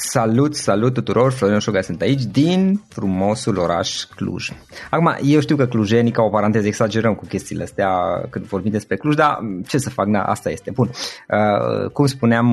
[0.00, 4.50] Salut, salut tuturor, Florin Șoga sunt aici din frumosul oraș Cluj.
[4.90, 7.90] Acum, eu știu că clujenii, ca o paranteză, exagerăm cu chestiile astea
[8.30, 10.70] când vorbim despre Cluj, dar ce să fac, na, asta este.
[10.70, 10.90] Bun,
[11.28, 12.46] uh, cum spuneam,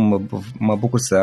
[0.60, 1.18] mă bucur să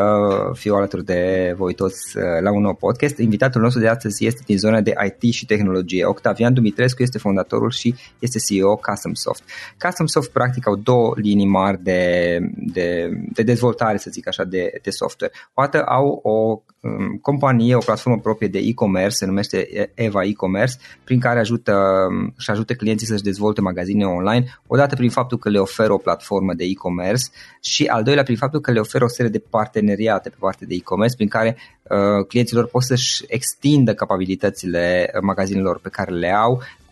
[0.53, 3.17] fiu alături de voi toți uh, la un nou podcast.
[3.17, 6.05] Invitatul nostru de astăzi este din zona de IT și tehnologie.
[6.05, 9.43] Octavian Dumitrescu este fondatorul și este CEO CustomSoft.
[9.79, 12.39] CustomSoft practic au două linii mari de,
[12.73, 15.33] de, de dezvoltare, să zic așa, de, de software.
[15.53, 20.75] O dată au o um, companie, o platformă proprie de e-commerce, se numește Eva e-commerce,
[21.03, 21.73] prin care ajută
[22.09, 25.97] um, și ajută clienții să-și dezvolte magazine online, odată prin faptul că le oferă o
[25.97, 27.23] platformă de e-commerce
[27.61, 30.75] și al doilea prin faptul că le oferă o serie de parteneriate pe partea de
[30.75, 36.82] e-commerce prin care uh, clienților pot să-și extindă capabilitățile magazinelor pe care le au Uh,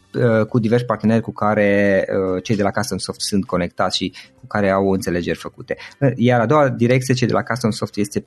[0.50, 4.48] cu diversi parteneri cu care uh, cei de la Custom Soft sunt conectați și cu
[4.48, 5.78] care au înțelegeri făcute.
[6.00, 8.24] Uh, iar a doua direcție, cei de la Custom Soft este,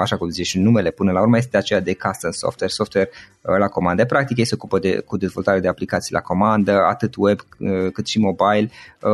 [0.00, 3.10] așa cum zice și numele până la urmă, este aceea de Custom Software, software
[3.58, 4.04] la comandă.
[4.04, 7.38] Practic ei se ocupă de, cu dezvoltarea de aplicații la comandă, atât web
[7.92, 8.70] cât și mobile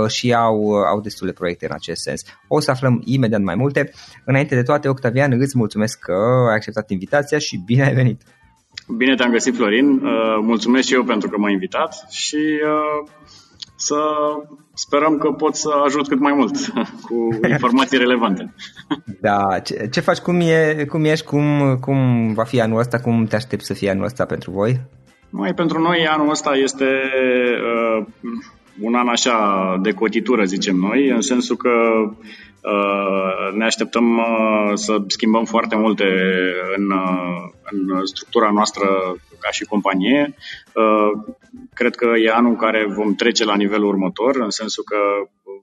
[0.09, 2.23] și au, au destule proiecte în acest sens.
[2.49, 3.91] O să aflăm imediat mai multe.
[4.25, 6.13] Înainte de toate, Octavian, îți mulțumesc că
[6.49, 8.23] ai acceptat invitația și bine ai venit!
[8.97, 9.91] Bine te-am găsit, Florin.
[9.91, 13.11] Uh, mulțumesc și eu pentru că m-ai invitat și uh,
[13.77, 13.97] să
[14.75, 16.57] sperăm că pot să ajut cât mai mult
[17.07, 18.55] cu informații relevante.
[19.21, 23.25] Da, ce, ce faci, cum, e, cum ești, cum, cum va fi anul ăsta, cum
[23.25, 24.81] te aștepți să fie anul ăsta pentru voi?
[25.31, 28.07] Mai pentru noi anul ăsta este uh,
[28.81, 32.13] un an așa de cotitură, zicem noi, în sensul că uh,
[33.55, 36.05] ne așteptăm uh, să schimbăm foarte multe
[36.77, 38.87] în, uh, în structura noastră
[39.39, 40.35] ca și companie.
[41.75, 44.97] Cred că e anul în care vom trece la nivelul următor, în sensul că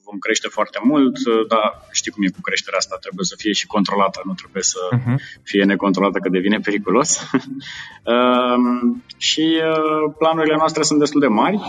[0.05, 1.15] vom crește foarte mult,
[1.47, 4.79] dar știi cum e cu creșterea asta, trebuie să fie și controlată, nu trebuie să
[4.93, 5.15] uh-huh.
[5.43, 7.29] fie necontrolată că devine periculos.
[9.29, 9.61] și
[10.17, 11.59] planurile noastre sunt destul de mari.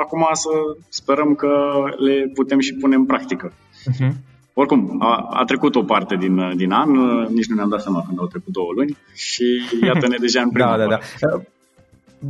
[0.00, 0.50] Acum să
[0.88, 1.52] sperăm că
[1.96, 3.52] le putem și pune în practică.
[3.90, 4.12] Uh-huh.
[4.52, 6.90] Oricum, a, a trecut o parte din, din an,
[7.32, 9.44] nici nu ne-am dat seama când au trecut două luni și
[9.82, 11.40] iată-ne deja în prima da, da, da.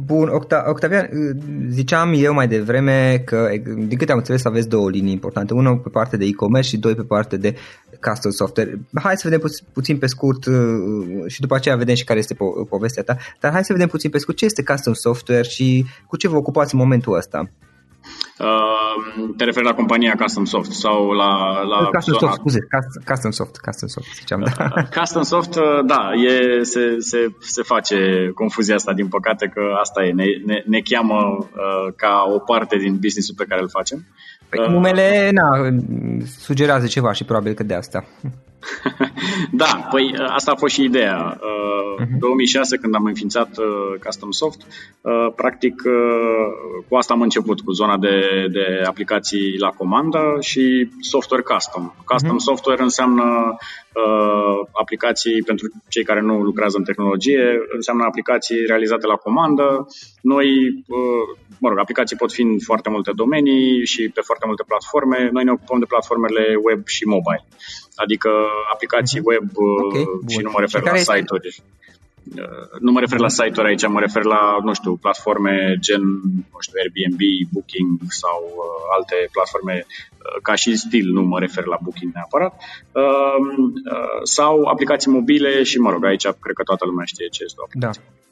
[0.06, 1.09] Bun, Octa- Octavian,
[1.69, 3.48] ziceam eu mai devreme că,
[3.87, 5.54] din câte am înțeles, aveți două linii importante.
[5.54, 7.56] Una pe partea de e-commerce și doi pe partea de
[8.00, 8.81] custom software.
[8.94, 10.54] Hai să vedem pu- puțin pe scurt uh,
[11.26, 14.10] și după aceea vedem și care este po- povestea ta, dar hai să vedem puțin
[14.10, 17.38] pe scurt ce este custom software și cu ce vă ocupați în momentul ăsta.
[17.41, 17.74] Uh,
[19.37, 21.62] te referi la compania Custom Soft sau la...
[21.62, 22.59] la Custom Soft, scuze,
[23.04, 24.53] Custom Soft, Custom Soft, ziceam, da.
[24.76, 27.97] Uh, Custom Soft, uh, da, e, se, se, se face
[28.34, 32.76] confuzia asta, din păcate, că asta e, ne, ne, ne cheamă uh, ca o parte
[32.76, 34.06] din business-ul pe care îl facem.
[34.48, 35.48] Păi, numele, na,
[36.41, 38.04] sugerează ceva și probabil că de asta.
[39.63, 41.39] da, păi asta a fost și ideea.
[41.41, 42.19] Uh, uh-huh.
[42.19, 44.61] 2006, când am înființat uh, Custom Soft,
[45.01, 50.89] uh, practic uh, cu asta am început, cu zona de, de aplicații la comandă și
[51.01, 51.93] software custom.
[52.05, 52.49] Custom uh-huh.
[52.49, 53.57] software înseamnă
[53.95, 57.45] uh, aplicații pentru cei care nu lucrează în tehnologie,
[57.75, 59.87] înseamnă aplicații realizate la comandă.
[60.21, 60.47] Noi,
[60.87, 61.25] uh,
[61.61, 65.28] mă rog, aplicații pot fi în foarte multe domenii și pe foarte multe platforme.
[65.33, 67.45] Noi ne ocupăm de platformele web și mobile
[67.95, 68.31] adică
[68.73, 69.29] aplicații mhm.
[69.29, 69.49] web
[69.87, 71.63] okay, uh, și nu mă refer la site-uri.
[72.37, 76.03] Uh, nu mă refer la site-uri aici, mă refer la, nu știu, platforme gen,
[76.53, 77.21] nu știu, Airbnb,
[77.53, 82.55] Booking sau uh, alte platforme uh, ca și stil, nu mă refer la Booking neapărat,
[82.93, 83.39] uh,
[83.93, 87.61] uh, sau aplicații mobile și, mă rog, aici cred că toată lumea știe ce este
[87.61, 88.03] o aplicație.
[88.07, 88.23] Da.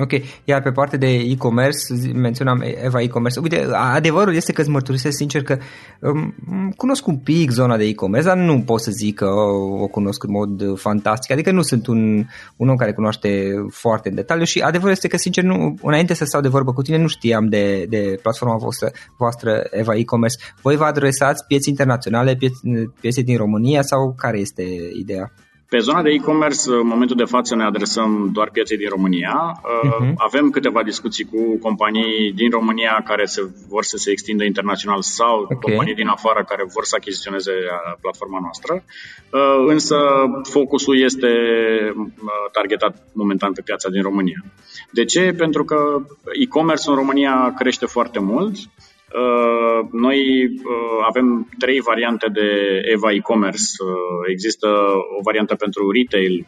[0.00, 0.10] Ok,
[0.44, 1.78] iar pe partea de e-commerce,
[2.14, 3.40] menționam Eva e-commerce.
[3.40, 5.58] Uite, adevărul este că îți mărturisesc sincer că
[6.00, 6.34] um,
[6.76, 10.22] cunosc un pic zona de e-commerce, dar nu pot să zic că o, o cunosc
[10.22, 11.30] în mod fantastic.
[11.30, 12.24] Adică nu sunt un,
[12.56, 16.24] un om care cunoaște foarte în detaliu și adevărul este că, sincer, nu, înainte să
[16.24, 20.36] stau de vorbă cu tine, nu știam de, de platforma voastră, voastră Eva e-commerce.
[20.62, 22.60] Voi vă adresați pieți internaționale, pieți,
[23.00, 24.64] piețe din România sau care este
[24.98, 25.32] ideea?
[25.70, 29.60] Pe zona de e-commerce, în momentul de față ne adresăm doar pieței din România.
[29.60, 30.12] Uh-huh.
[30.16, 35.40] Avem câteva discuții cu companii din România care se, vor să se extindă internațional sau
[35.40, 35.56] okay.
[35.60, 38.72] companii din afară care vor să achiziționeze uh, platforma noastră.
[39.32, 39.96] Uh, însă
[40.42, 41.28] focusul este
[41.96, 44.44] uh, targetat momentan pe piața din România.
[44.90, 45.34] De ce?
[45.36, 45.76] Pentru că
[46.32, 48.56] e-commerce în România crește foarte mult.
[49.14, 53.64] Uh, noi uh, avem trei variante de Eva e-commerce.
[53.82, 53.90] Uh,
[54.28, 54.68] există
[55.18, 56.46] o variantă pentru retail,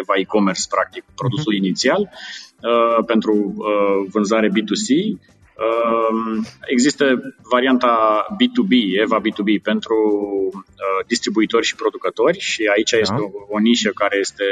[0.00, 1.64] Eva e-commerce, practic, produsul uh-huh.
[1.64, 2.10] inițial,
[3.06, 3.54] pentru
[4.12, 4.88] vânzare B2C.
[6.66, 7.04] Există
[7.50, 9.96] varianta B2B, Eva B2B, pentru
[11.06, 12.98] distribuitori și producători și aici da.
[12.98, 14.44] este o, o nișă care este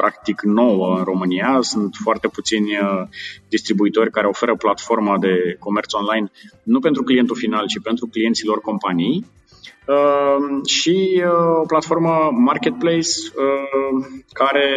[0.00, 1.58] practic nouă în România.
[1.60, 3.02] Sunt foarte puțini uh,
[3.48, 6.30] distribuitori care oferă platforma de comerț online
[6.62, 9.26] nu pentru clientul final, ci pentru clienților companii.
[9.86, 14.68] Uh, și uh, o platformă marketplace uh, care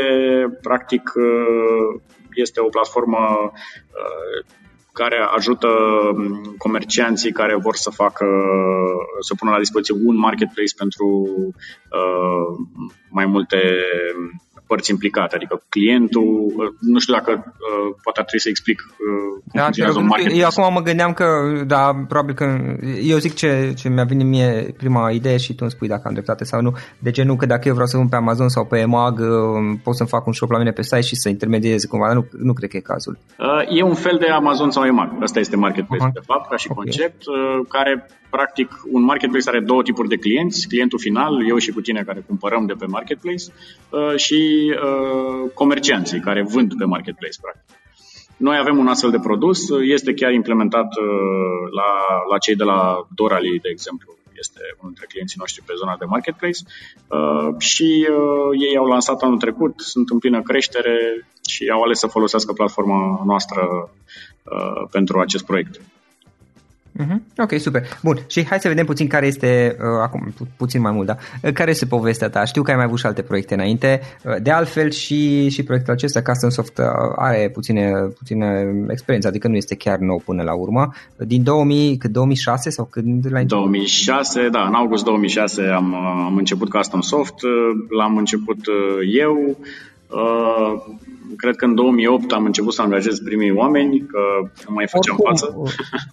[0.61, 2.01] practic uh,
[2.33, 4.45] este o platformă uh,
[4.93, 8.25] care ajută um, comercianții care vor să facă,
[9.19, 11.07] să pună la dispoziție un marketplace pentru
[11.99, 12.65] uh,
[13.09, 13.57] mai multe
[14.71, 16.25] părți implicate, adică clientul,
[16.79, 20.09] nu știu dacă uh, poate ar trebui să explic uh, da, un
[20.41, 21.25] Eu acum mă gândeam că,
[21.67, 22.45] da, probabil că,
[23.03, 26.13] eu zic ce, ce mi-a venit mie prima idee și tu îmi spui dacă am
[26.13, 28.65] dreptate sau nu, de ce nu, că dacă eu vreau să vând pe Amazon sau
[28.65, 31.87] pe EMAG, uh, pot să-mi fac un shop la mine pe site și să intermedieze
[31.87, 33.17] cumva, dar nu, nu cred că e cazul.
[33.39, 36.13] Uh, e un fel de Amazon sau EMAG, asta este marketplace uh-huh.
[36.13, 36.83] de fapt, ca și okay.
[36.83, 41.71] concept, uh, care practic un marketplace are două tipuri de clienți, clientul final, eu și
[41.71, 44.37] cu tine care cumpărăm de pe marketplace uh, și
[44.69, 47.75] uh, comercianții care vând pe marketplace, practic.
[48.37, 51.91] Noi avem un astfel de produs, este chiar implementat uh, la,
[52.31, 56.05] la cei de la Dorali, de exemplu, este unul dintre clienții noștri pe zona de
[56.05, 56.61] marketplace
[57.17, 60.95] uh, și uh, ei au lansat anul trecut, sunt în plină creștere
[61.53, 63.61] și au ales să folosească platforma noastră
[64.43, 65.81] uh, pentru acest proiect.
[66.99, 67.19] Uh-huh.
[67.37, 67.83] Ok, super.
[68.03, 68.17] Bun.
[68.27, 71.17] Și hai să vedem puțin care este, uh, acum pu- puțin mai mult, da?
[71.43, 72.45] Uh, care este povestea ta?
[72.45, 74.01] Știu că ai mai avut și alte proiecte înainte.
[74.23, 76.85] Uh, de altfel și, și proiectul acesta, Custom Soft, uh,
[77.15, 80.93] are puține, puține experiență, adică nu este chiar nou până la urmă.
[81.17, 85.95] Din 2000, cât 2006 sau când la 2006, da, în august 2006 am,
[86.25, 87.35] am început Custom Soft,
[87.89, 88.57] l-am început
[89.13, 89.90] eu, Uh,
[91.35, 94.19] cred că în 2008 am început să angajez primii oameni, că
[94.67, 95.45] nu mai făceam oricum, față.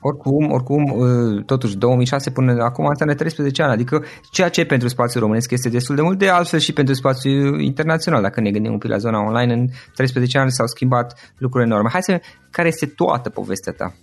[0.01, 5.23] Oricum, oricum, uh, totuși 2006 până acum înseamnă 13 ani, adică ceea ce pentru spațiul
[5.23, 8.23] românesc este destul de mult, de altfel și pentru spațiul internațional.
[8.23, 11.89] Dacă ne gândim un pic la zona online, în 13 ani s-au schimbat lucruri enorme.
[11.93, 12.21] Hai să
[12.51, 13.95] care este toată povestea ta?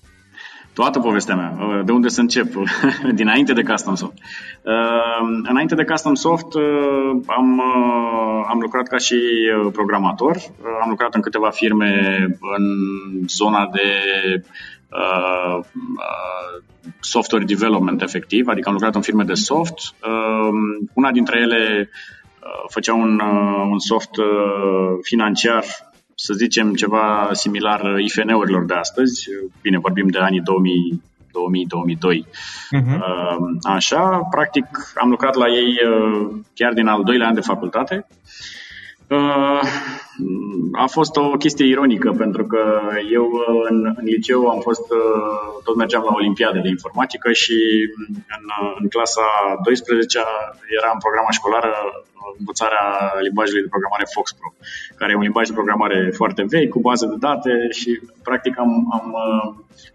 [0.76, 2.48] Toată povestea mea, uh, de unde să încep,
[3.22, 4.18] dinainte de Custom Soft.
[4.62, 6.62] Uh, înainte de Custom Soft uh,
[7.26, 7.62] am,
[8.50, 9.18] am lucrat ca și
[9.72, 10.38] programator,
[10.84, 12.18] am lucrat în câteva firme
[12.58, 12.64] în
[13.28, 13.90] zona de
[17.00, 19.94] software development efectiv, adică am lucrat în firme de soft.
[20.94, 21.90] Una dintre ele
[22.68, 23.20] făcea un,
[23.70, 24.10] un soft
[25.02, 25.64] financiar
[26.16, 29.28] să zicem, ceva similar IFN-urilor de astăzi.
[29.62, 31.02] Bine, vorbim de anii 2000,
[31.36, 32.26] 2000-2002.
[32.76, 33.00] Uh-huh.
[33.62, 38.08] Așa, practic am lucrat la ei uh, chiar din al doilea an de facultate.
[39.10, 39.62] Uh,
[40.72, 42.64] a fost o chestie ironică pentru că
[43.12, 44.82] eu uh, în, în liceu am fost,
[45.64, 47.58] tot mergeam la Olimpiade de informatică și
[48.38, 48.46] în,
[48.80, 49.26] în clasa
[49.64, 50.20] 12
[50.78, 51.72] era în programa școlară
[52.38, 52.86] învățarea
[53.22, 54.50] limbajului de programare FoxPro,
[55.00, 57.90] care e un limbaj de programare foarte vechi, cu bază de date și
[58.24, 59.06] practic am, am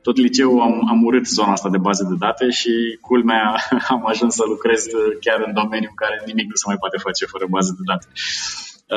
[0.03, 3.55] tot liceul am, am urât zona asta de bază de date și culmea
[3.95, 4.81] am ajuns să lucrez
[5.21, 8.07] chiar în domeniul în care nimic nu se mai poate face fără bază de date.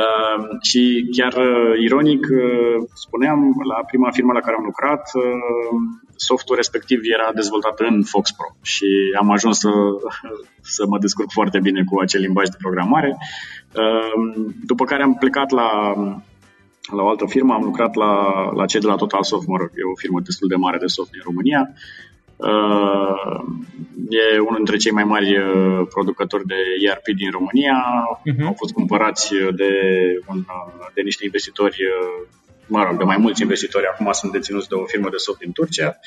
[0.02, 5.24] Uh, și chiar uh, ironic, uh, spuneam, la prima firmă la care am lucrat, uh,
[6.16, 8.88] softul respectiv era dezvoltat în FoxPro și
[9.20, 9.70] am ajuns să,
[10.78, 13.18] să mă descurc foarte bine cu acel limbaj de programare.
[13.76, 15.70] Uh, după care am plecat la,
[16.96, 18.14] la o altă firmă, am lucrat la,
[18.56, 20.86] la cei de la Total Soft, mă rog, e o firmă destul de mare de
[20.86, 21.70] soft din România.
[22.44, 23.44] Uh,
[24.10, 27.84] e unul dintre cei mai mari uh, producători de ERP din România.
[28.20, 28.46] Uh-huh.
[28.46, 29.72] Au fost cumpărați de,
[30.28, 30.46] un,
[30.94, 31.78] de niște investitori
[32.68, 35.52] mă rog, de mai mulți investitori acum sunt deținuți de o firmă de soft din
[35.52, 36.00] Turcia.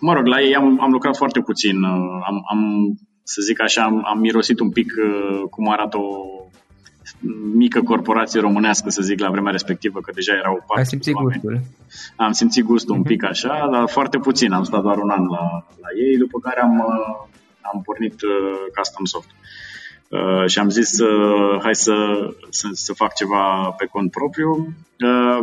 [0.00, 1.84] Mă rog, la ei am, am lucrat foarte puțin.
[2.28, 2.60] Am, am,
[3.22, 4.92] să zic așa, am, am mirosit un pic
[5.50, 6.43] cum arată o
[7.54, 11.60] mică corporație românească, să zic, la vremea respectivă, că deja erau patru Ai simțit gustul?
[12.16, 12.98] Am simțit gustul uh-huh.
[12.98, 13.08] un mhm.
[13.08, 14.52] pic așa, dar foarte puțin.
[14.52, 16.80] Am stat doar un an la, la ei, după care am,
[17.60, 19.28] am pornit uh, Custom Soft.
[20.08, 21.94] Uh, și am zis uh, hai să,
[22.50, 24.74] să, să fac ceva pe cont propriu.
[25.00, 25.38] Uh,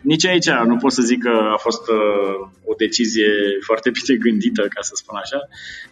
[0.00, 4.62] nici aici nu pot să zic că a fost uh, o decizie foarte bine gândită,
[4.62, 5.38] ca să spun așa.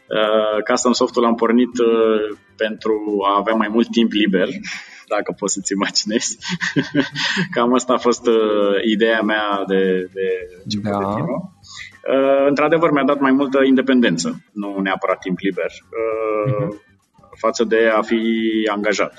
[0.06, 4.48] Uh, Custom Soft-ul am pornit uh, pentru a avea mai mult timp liber
[5.16, 6.31] dacă poți să-ți imaginezi.
[7.54, 9.83] Cam asta a fost uh, ideea mea de,
[10.16, 10.26] de
[10.83, 10.99] da.
[10.99, 11.23] de
[12.12, 16.69] uh, într-adevăr, mi-a dat mai multă independență, nu neapărat timp liber, uh, uh-huh.
[17.45, 18.21] față de a fi
[18.76, 19.14] angajat.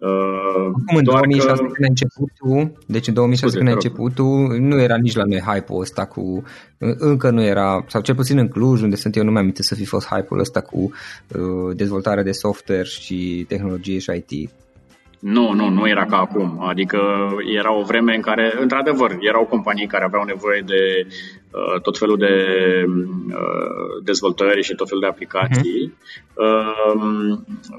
[0.00, 1.62] Uh, Cum în 2006 că...
[1.62, 4.24] când ai început tu, deci în 2006 când ai început tu,
[4.70, 6.42] nu era nici la noi hype-ul ăsta cu,
[6.98, 9.84] încă nu era, sau cel puțin în Cluj, unde sunt eu, nu mi-am să fi
[9.84, 14.50] fost hype-ul ăsta cu uh, dezvoltare de software și tehnologie și IT.
[15.20, 16.56] Nu, nu, nu era ca acum.
[16.60, 16.98] Adică
[17.56, 22.18] era o vreme în care, într-adevăr, erau companii care aveau nevoie de uh, tot felul
[22.18, 22.34] de
[22.86, 25.92] uh, dezvoltări și tot felul de aplicații.
[25.92, 26.08] Uh-huh.
[26.34, 27.38] Uh,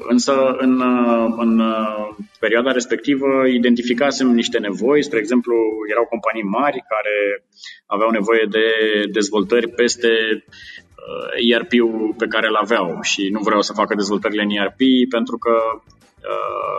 [0.10, 5.04] însă, în, uh, în uh, perioada respectivă, identificasem niște nevoi.
[5.04, 5.56] Spre exemplu,
[5.90, 7.46] erau companii mari care
[7.86, 8.66] aveau nevoie de
[9.12, 10.10] dezvoltări peste
[10.46, 15.38] uh, ERP-ul pe care îl aveau și nu vreau să facă dezvoltările în ERP pentru
[15.38, 15.52] că
[15.84, 16.01] Uh,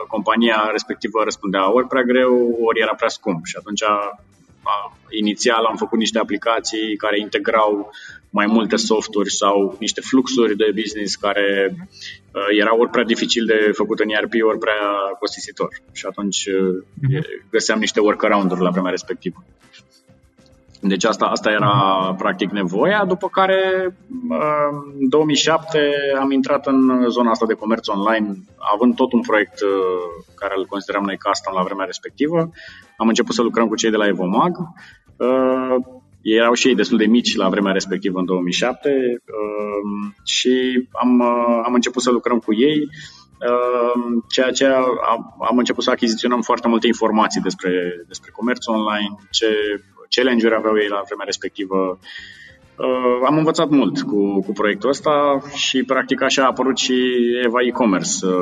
[0.09, 4.19] compania respectivă răspundea ori prea greu, ori era prea scump și atunci a,
[5.11, 7.91] inițial am făcut niște aplicații care integrau
[8.31, 13.71] mai multe softuri sau niște fluxuri de business care uh, erau ori prea dificil de
[13.73, 14.83] făcut în ERP, ori prea
[15.19, 15.69] costisitor.
[15.93, 19.45] Și atunci uh, găseam niște workaround-uri la vremea respectivă.
[20.85, 21.75] Deci asta, asta era
[22.19, 23.61] practic nevoia, după care
[24.99, 25.79] în 2007
[26.21, 28.35] am intrat în zona asta de comerț online,
[28.75, 32.51] având tot un proiect uh, care îl consideram noi custom la vremea respectivă.
[32.97, 34.57] Am început să lucrăm cu cei de la Evomag.
[35.17, 35.77] Uh,
[36.23, 41.23] ei erau și ei destul de mici la vremea respectivă în 2007 uh, și am,
[41.67, 42.89] am început să lucrăm cu ei
[44.29, 44.67] ceea ce
[45.13, 49.47] am, am început să achiziționăm foarte multe informații despre, despre comerț online, ce
[50.15, 51.99] challenge-uri aveau ei la vremea respectivă.
[52.77, 56.97] Uh, am învățat mult cu, cu proiectul ăsta și practic așa a apărut și
[57.45, 58.27] Eva e-commerce.
[58.27, 58.33] Uh,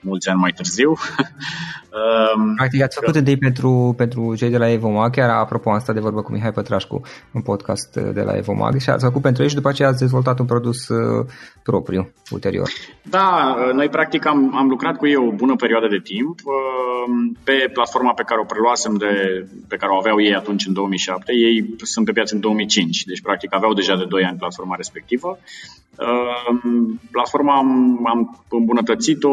[0.00, 0.92] mulți ani mai târziu.
[1.96, 6.00] Um, Practic ați făcut întâi pentru, pentru cei de la Evomag, chiar apropo asta de
[6.00, 7.00] vorbă cu Mihai Pătrașcu,
[7.32, 10.38] un podcast de la Evomag și ați făcut pentru ei și după aceea ați dezvoltat
[10.38, 11.26] un produs uh,
[11.62, 12.68] propriu ulterior.
[13.02, 17.70] Da, noi practic am, am lucrat cu ei o bună perioadă de timp uh, pe
[17.72, 21.32] platforma pe care o preluasem de, pe care o aveau ei atunci în 2007.
[21.32, 25.38] Ei sunt pe piață în 2005, deci practic aveau deja de 2 ani platforma respectivă.
[25.98, 29.30] Ehm, platforma am, am îmbunătățit-o,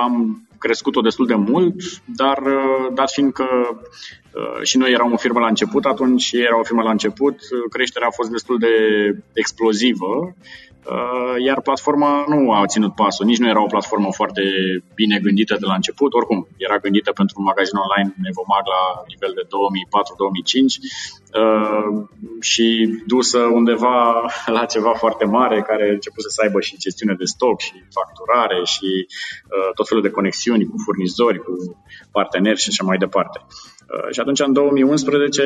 [0.00, 1.74] am crescut-o destul de mult,
[2.06, 6.42] dar uh, dat fiind că uh, și noi eram o firmă la început atunci, ei
[6.42, 7.36] erau o firmă la început,
[7.70, 8.68] creșterea a fost destul de
[9.32, 10.73] explozivă Uh,
[11.46, 14.42] iar platforma nu a ținut pasul, nici nu era o platformă foarte
[14.94, 19.32] bine gândită de la început, oricum era gândită pentru un magazin online Nevomag la nivel
[19.38, 19.52] de 2004-2005
[21.40, 21.88] uh,
[22.40, 22.66] și
[23.06, 24.24] dusă undeva
[24.58, 28.64] la ceva foarte mare care a început să aibă și gestiune de stoc și facturare
[28.64, 31.52] și uh, tot felul de conexiuni cu furnizori, cu
[32.12, 33.38] parteneri și așa mai departe.
[34.10, 35.42] Și atunci, în 2011,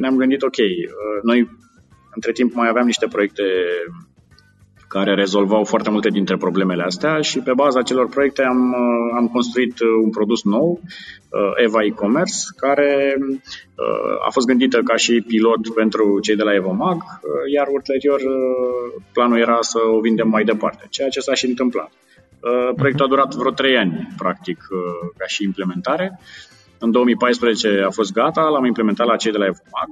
[0.00, 0.56] ne-am gândit, ok,
[1.22, 1.48] noi
[2.14, 3.42] între timp mai aveam niște proiecte
[4.96, 9.28] care rezolvau foarte multe dintre problemele astea și pe baza acelor proiecte am, uh, am
[9.28, 13.14] construit uh, un produs nou, uh, Eva e-commerce, care
[14.26, 17.02] a fost gândită ca și pilot pentru cei de la Evomag,
[17.54, 18.20] iar ulterior
[19.12, 21.90] planul era să o vindem mai departe, ceea ce s-a și întâmplat.
[22.76, 24.58] Proiectul a durat vreo 3 ani, practic,
[25.16, 26.20] ca și implementare.
[26.78, 29.90] În 2014 a fost gata, l-am implementat la cei de la Evomag.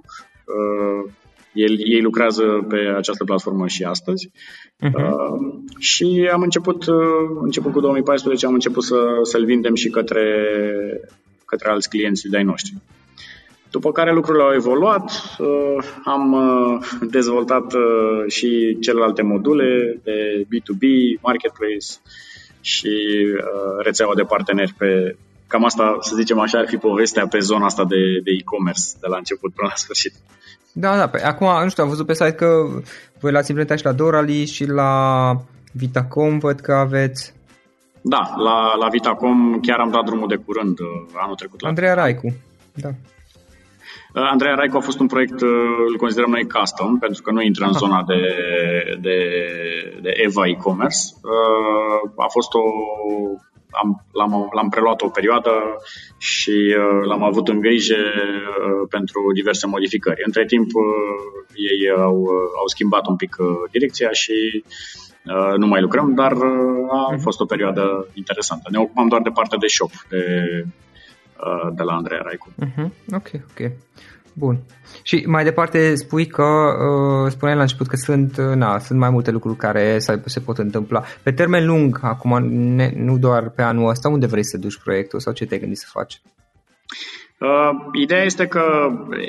[1.61, 4.31] El, ei lucrează pe această platformă și astăzi.
[4.31, 4.93] Uh-huh.
[4.93, 6.97] Uh, și am început, uh,
[7.43, 10.25] început cu 2014, am început să, să-l vindem și către,
[11.45, 12.75] către alți clienți de-ai noștri.
[13.71, 20.83] După care lucrurile au evoluat, uh, am uh, dezvoltat uh, și celelalte module de B2B,
[21.23, 21.87] marketplace
[22.61, 22.97] și
[23.35, 25.17] uh, rețeaua de parteneri pe,
[25.49, 29.07] Cam asta, să zicem așa, ar fi povestea pe zona asta de, de e-commerce, de
[29.07, 30.13] la început până la sfârșit.
[30.73, 32.47] Da, da, pe, acum, nu știu, am văzut pe site că
[33.21, 34.93] voi l-ați implementat și la Dorali și la
[35.73, 37.35] Vitacom, văd că aveți.
[38.03, 41.61] Da, la, la Vitacom chiar am dat drumul de curând uh, anul trecut.
[41.61, 42.35] La Andreea Raicu,
[42.75, 42.89] da.
[44.13, 45.41] Andreea Raicu a fost un proiect,
[45.89, 48.21] îl considerăm noi custom, pentru că nu intră în zona de,
[49.01, 49.19] de,
[50.03, 50.99] de EVA e-commerce.
[52.17, 52.63] A fost o
[53.71, 55.51] am, l-am, l-am preluat o perioadă
[56.19, 60.23] și uh, l-am avut în grijă uh, pentru diverse modificări.
[60.25, 60.85] Între timp, uh,
[61.55, 64.65] ei au, uh, au schimbat un pic uh, direcția și
[65.25, 66.43] uh, nu mai lucrăm, dar uh,
[66.91, 67.21] a uh-huh.
[67.21, 68.69] fost o perioadă interesantă.
[68.71, 70.25] Ne ocupam doar de partea de shop de,
[71.47, 72.49] uh, de la Andreea Raicu.
[72.65, 72.89] Uh-huh.
[73.15, 73.71] Ok, ok.
[74.39, 74.59] Bun.
[75.03, 79.11] Și mai departe spui că, uh, spuneai la început că sunt, uh, na, sunt mai
[79.11, 81.03] multe lucruri care se, se pot întâmpla.
[81.23, 85.21] Pe termen lung, acum, ne, nu doar pe anul ăsta, unde vrei să duci proiectul
[85.21, 86.21] sau ce te-ai gândit să faci?
[87.41, 88.63] Uh, ideea este că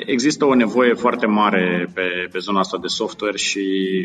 [0.06, 3.64] există o nevoie foarte mare pe, pe zona asta de software și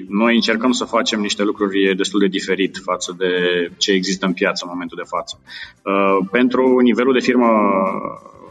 [0.10, 3.32] noi încercăm să facem niște lucruri destul de diferit față de
[3.78, 5.40] ce există în piață în momentul de față.
[5.84, 7.48] Uh, pentru nivelul de firmă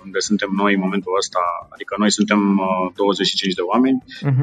[0.05, 2.41] unde suntem noi în momentul ăsta, adică noi suntem
[2.95, 4.03] 25 uh, de oameni.
[4.07, 4.43] Uh-huh.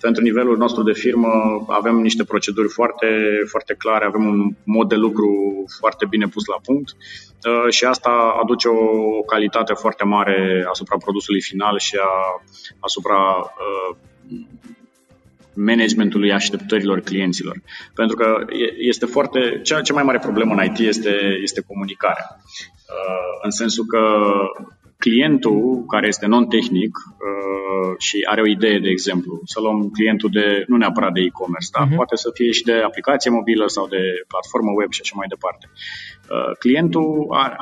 [0.00, 1.30] Pentru nivelul nostru de firmă
[1.68, 3.06] avem niște proceduri foarte,
[3.46, 5.30] foarte clare, avem un mod de lucru
[5.78, 11.42] foarte bine pus la punct uh, și asta aduce o calitate foarte mare asupra produsului
[11.42, 12.42] final și a,
[12.78, 13.96] asupra uh,
[15.54, 17.56] managementului așteptărilor clienților.
[17.94, 18.44] Pentru că
[18.78, 19.60] este foarte.
[19.62, 22.26] Cea, cea mai mare problemă în IT este, este comunicarea.
[23.42, 24.00] în sensul că
[25.04, 30.46] clientul care este non-tehnic uh, și are o idee, de exemplu, să luăm clientul de,
[30.70, 31.98] nu neapărat de e-commerce, dar uh-huh.
[32.00, 35.64] poate să fie și de aplicație mobilă sau de platformă web și așa mai departe.
[35.70, 37.08] Uh, clientul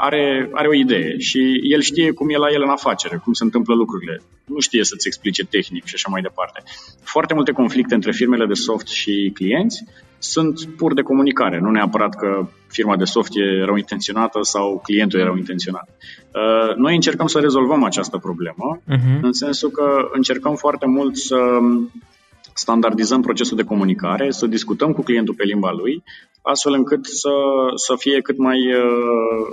[0.09, 0.25] are,
[0.61, 1.41] are o idee și
[1.75, 4.15] el știe cum e la el în afacere, cum se întâmplă lucrurile.
[4.55, 6.59] Nu știe să-ți explice tehnic și așa mai departe.
[7.15, 9.79] Foarte multe conflicte între firmele de soft și clienți
[10.23, 15.21] sunt pur de comunicare, nu neapărat că firma de soft e rău intenționată sau clientul
[15.21, 15.89] e rău intenționat.
[15.89, 19.21] Uh, noi încercăm să rezolvăm această problemă, uh-huh.
[19.23, 21.37] în sensul că încercăm foarte mult să
[22.55, 26.03] standardizăm procesul de comunicare, să discutăm cu clientul pe limba lui,
[26.43, 27.33] astfel încât să,
[27.75, 29.47] să fie cât mai uh,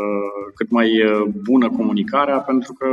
[0.00, 0.90] uh, cât mai
[1.42, 2.86] bună comunicarea, pentru că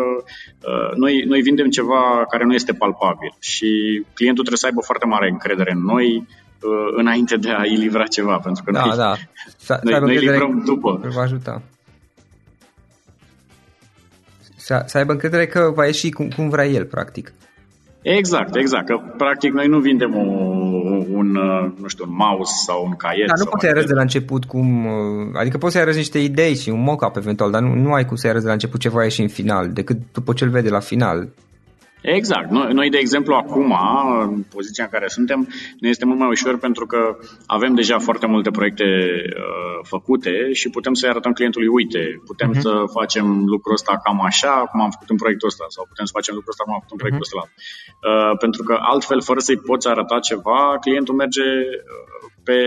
[0.95, 3.69] noi, noi vindem ceva care nu este palpabil și
[4.13, 6.27] clientul trebuie să aibă foarte mare încredere în noi,
[6.62, 9.16] Uh, înainte de a-i livra ceva, pentru că da, noi, da.
[9.58, 11.02] Să, noi, noi livrăm după.
[11.15, 11.62] Va ajuta.
[14.56, 17.34] Să, să aibă încredere că va ieși cum, cum vrea el, practic.
[18.02, 18.86] Exact, exact.
[18.86, 20.22] Că, practic, noi nu vindem o,
[21.12, 23.28] un, uh, nu știu, un mouse sau un caiet.
[23.28, 24.86] Dar nu poți să-i arăți de la început cum...
[24.86, 28.06] Uh, adică poți să-i arăți niște idei și un mock-up eventual, dar nu, nu ai
[28.06, 30.50] cum să-i arăți de la început ce va ieși în final, decât după ce îl
[30.50, 31.30] vede la final.
[32.01, 32.49] Exact.
[32.49, 33.75] Noi, noi, de exemplu, acum,
[34.21, 35.47] în poziția în care suntem,
[35.79, 40.69] ne este mult mai ușor pentru că avem deja foarte multe proiecte uh, făcute și
[40.69, 42.59] putem să-i arătăm clientului, uite, putem uh-huh.
[42.59, 46.12] să facem lucrul ăsta cam așa, cum am făcut în proiectul ăsta, sau putem să
[46.15, 47.38] facem lucrul ăsta cum am făcut în proiectul uh-huh.
[47.38, 47.51] ăsta.
[48.09, 51.47] Uh, pentru că altfel, fără să-i poți arăta ceva, clientul merge
[51.93, 52.59] uh, pe,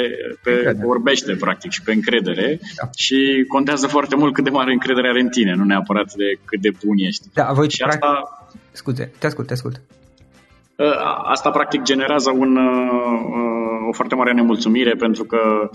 [0.42, 2.88] pe vorbește, practic, și pe încredere da.
[2.96, 6.60] și contează foarte mult cât de mare încredere are în tine, nu neapărat de cât
[6.60, 7.26] de bun ești.
[7.34, 8.04] Da, voi și practic...
[8.04, 8.42] asta
[8.72, 9.80] Scuze, te ascult, te ascult.
[10.78, 10.92] Ă,
[11.34, 12.62] asta practic generează un, ă,
[13.38, 13.61] ă,
[13.92, 15.70] o foarte mare nemulțumire pentru că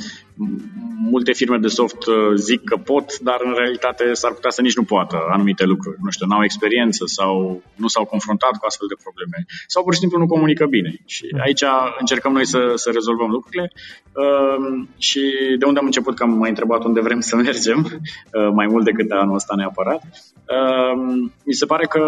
[1.11, 2.01] multe firme de soft
[2.35, 5.97] zic că pot, dar în realitate s-ar putea să nici nu poată anumite lucruri.
[6.01, 9.99] Nu știu, n-au experiență sau nu s-au confruntat cu astfel de probleme sau pur și
[9.99, 10.91] simplu nu comunică bine.
[11.05, 11.39] Și mm.
[11.41, 11.63] aici
[11.99, 13.71] încercăm noi să, să rezolvăm lucrurile
[14.97, 15.21] și
[15.59, 18.01] de unde am început, că am mai întrebat unde vrem să mergem,
[18.53, 20.01] mai mult decât anul ăsta neapărat.
[21.43, 22.03] Mi se pare că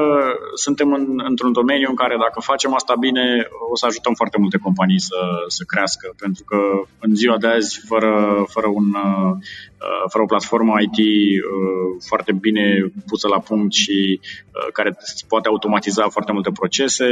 [0.54, 4.58] suntem în, într-un domeniu în care dacă facem asta bine, o să ajutăm foarte multe
[4.58, 6.58] companii să, să crească, pentru că
[6.99, 9.36] în ziua de azi, fără, fără, un, uh,
[10.12, 14.97] fără o platformă IT uh, foarte bine pusă la punct și uh, care
[15.28, 17.08] poate automatiza foarte multe procese,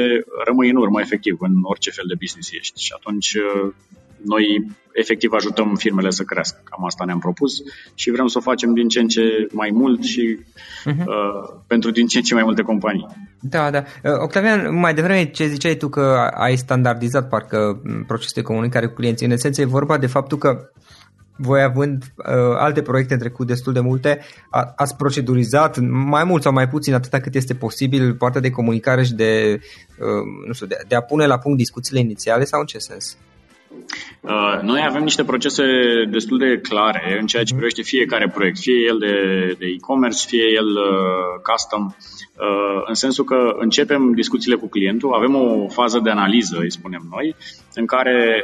[0.45, 2.83] rămâi în urmă, efectiv, în orice fel de business ești.
[2.83, 3.35] Și atunci
[4.21, 6.61] noi efectiv ajutăm firmele să crească.
[6.63, 7.51] Cam asta ne-am propus
[7.93, 11.05] și vrem să o facem din ce în ce mai mult și uh-huh.
[11.05, 13.07] uh, pentru din ce în ce mai multe companii.
[13.39, 13.83] Da, da.
[14.03, 18.93] Uh, Octavian, mai devreme ce ziceai tu că ai standardizat parcă procesul de comunicare cu
[18.93, 20.69] clienții, în esență e vorba de faptul că
[21.37, 22.25] voi având uh,
[22.57, 26.93] alte proiecte în trecut destul de multe, a, ați procedurizat mai mult sau mai puțin
[26.93, 29.59] atâta cât este posibil partea de comunicare și de,
[29.99, 33.17] uh, nu știu, de, de a pune la punct discuțiile inițiale sau în ce sens?
[34.21, 35.63] Uh, noi avem niște procese
[36.09, 37.61] destul de clare în ceea ce mhm.
[37.61, 39.13] privește fiecare proiect, fie el de,
[39.59, 45.35] de e-commerce, fie el uh, custom, uh, în sensul că începem discuțiile cu clientul, avem
[45.35, 47.35] o fază de analiză, îi spunem noi,
[47.73, 48.43] în care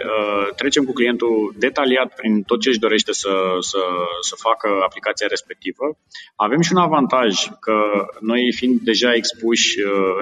[0.56, 3.80] trecem cu clientul detaliat prin tot ce își dorește să, să,
[4.22, 5.98] să facă aplicația respectivă.
[6.36, 7.76] Avem și un avantaj că
[8.20, 9.70] noi fiind deja expuși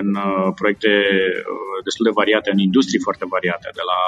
[0.02, 0.10] în
[0.56, 0.94] proiecte
[1.84, 4.00] destul de variate, în industrii foarte variate, de la,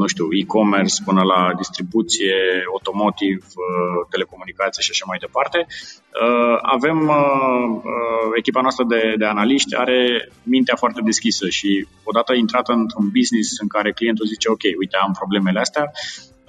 [0.00, 2.34] nu știu, e-commerce până la distribuție,
[2.72, 5.58] automotive, uh, telecomunicații și așa mai departe.
[5.68, 12.72] Uh, avem uh, echipa noastră de, de analiști are mintea foarte deschisă și odată intrată
[12.72, 15.84] într-un business în care clientul zice ok, uite, am problemele astea,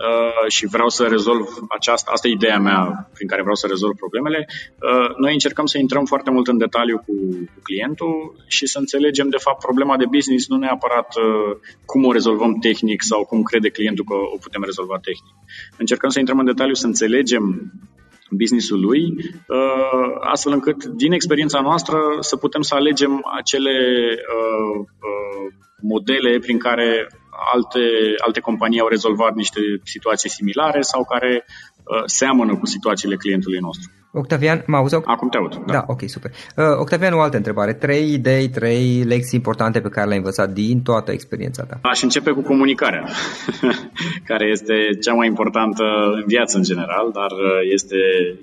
[0.08, 3.96] Uh, și vreau să rezolv aceasta, asta e ideea mea prin care vreau să rezolv
[3.96, 4.48] problemele.
[4.50, 7.14] Uh, noi încercăm să intrăm foarte mult în detaliu cu,
[7.54, 12.12] cu clientul și să înțelegem de fapt problema de business, nu neapărat uh, cum o
[12.12, 15.36] rezolvăm tehnic sau cum crede clientul că o putem rezolva tehnic.
[15.78, 17.72] Încercăm să intrăm în detaliu, să înțelegem
[18.32, 19.16] businessul lui,
[20.20, 23.76] astfel încât din experiența noastră să putem să alegem acele
[25.82, 27.08] modele prin care
[27.54, 27.80] alte,
[28.26, 33.92] alte companii au rezolvat niște situații similare sau care uh, seamănă cu situațiile clientului nostru.
[34.12, 34.96] Octavian, mă auzi?
[34.96, 35.56] Acum te aud.
[35.56, 36.32] Da, da ok, super.
[36.32, 37.74] Uh, Octavian, o altă întrebare.
[37.74, 41.80] Trei idei, trei lecții importante pe care le-ai învățat din toată experiența ta.
[41.82, 43.04] Aș începe cu comunicarea,
[44.30, 47.98] care este cea mai importantă în viață în general, dar uh, este,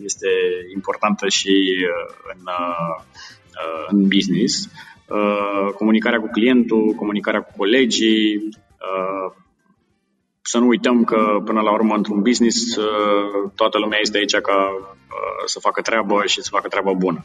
[0.04, 0.28] este
[0.74, 3.04] importantă și uh, în, uh,
[3.88, 4.68] în business.
[5.08, 8.64] Uh, comunicarea cu clientul, comunicarea cu colegii, Uh,
[10.46, 14.70] să nu uităm că, până la urmă, într-un business, uh, toată lumea este aici ca
[14.76, 17.24] uh, să facă treabă și să facă treabă bună.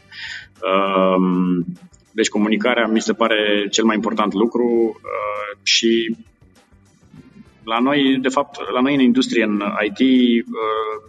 [0.70, 1.64] Um,
[2.10, 5.00] deci comunicarea mi se pare cel mai important lucru
[5.62, 6.16] și
[7.64, 9.96] la noi, de fapt, la noi în industrie, în IT,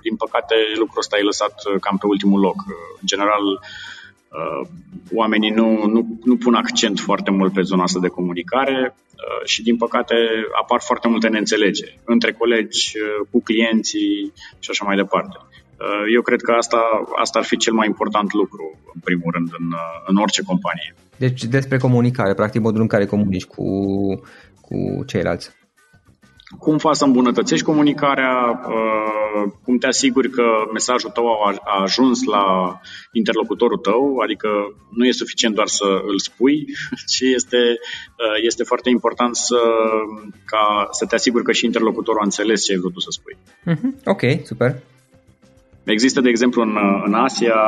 [0.01, 2.55] din păcate, lucrul ăsta e lăsat cam pe ultimul loc.
[2.99, 3.59] În general,
[5.13, 9.63] oamenii nu, nu, nu pun accent foarte mult pe zona asta de comunicare Uh, și,
[9.63, 10.15] din păcate,
[10.61, 15.37] apar foarte multe neînțelegeri între colegi, uh, cu clienții și așa mai departe.
[15.39, 16.81] Uh, eu cred că asta,
[17.15, 19.67] asta ar fi cel mai important lucru, în primul rând, în,
[20.05, 20.95] în orice companie.
[21.17, 23.65] Deci despre comunicare, practic modul în care comunici cu,
[24.61, 25.51] cu ceilalți
[26.59, 29.22] cum faci să îmbunătățești comunicarea, uh,
[29.63, 30.43] cum te asiguri că
[30.73, 32.79] mesajul tău a ajuns la
[33.11, 34.49] interlocutorul tău, adică
[34.89, 36.65] nu e suficient doar să îl spui,
[37.13, 39.61] ci este, uh, este foarte important să,
[40.45, 43.37] ca, să te asiguri că și interlocutorul a înțeles ce ai vrut să spui.
[43.69, 44.03] Mm-hmm.
[44.05, 44.81] Ok, super.
[45.83, 47.59] Există, de exemplu, în, în Asia,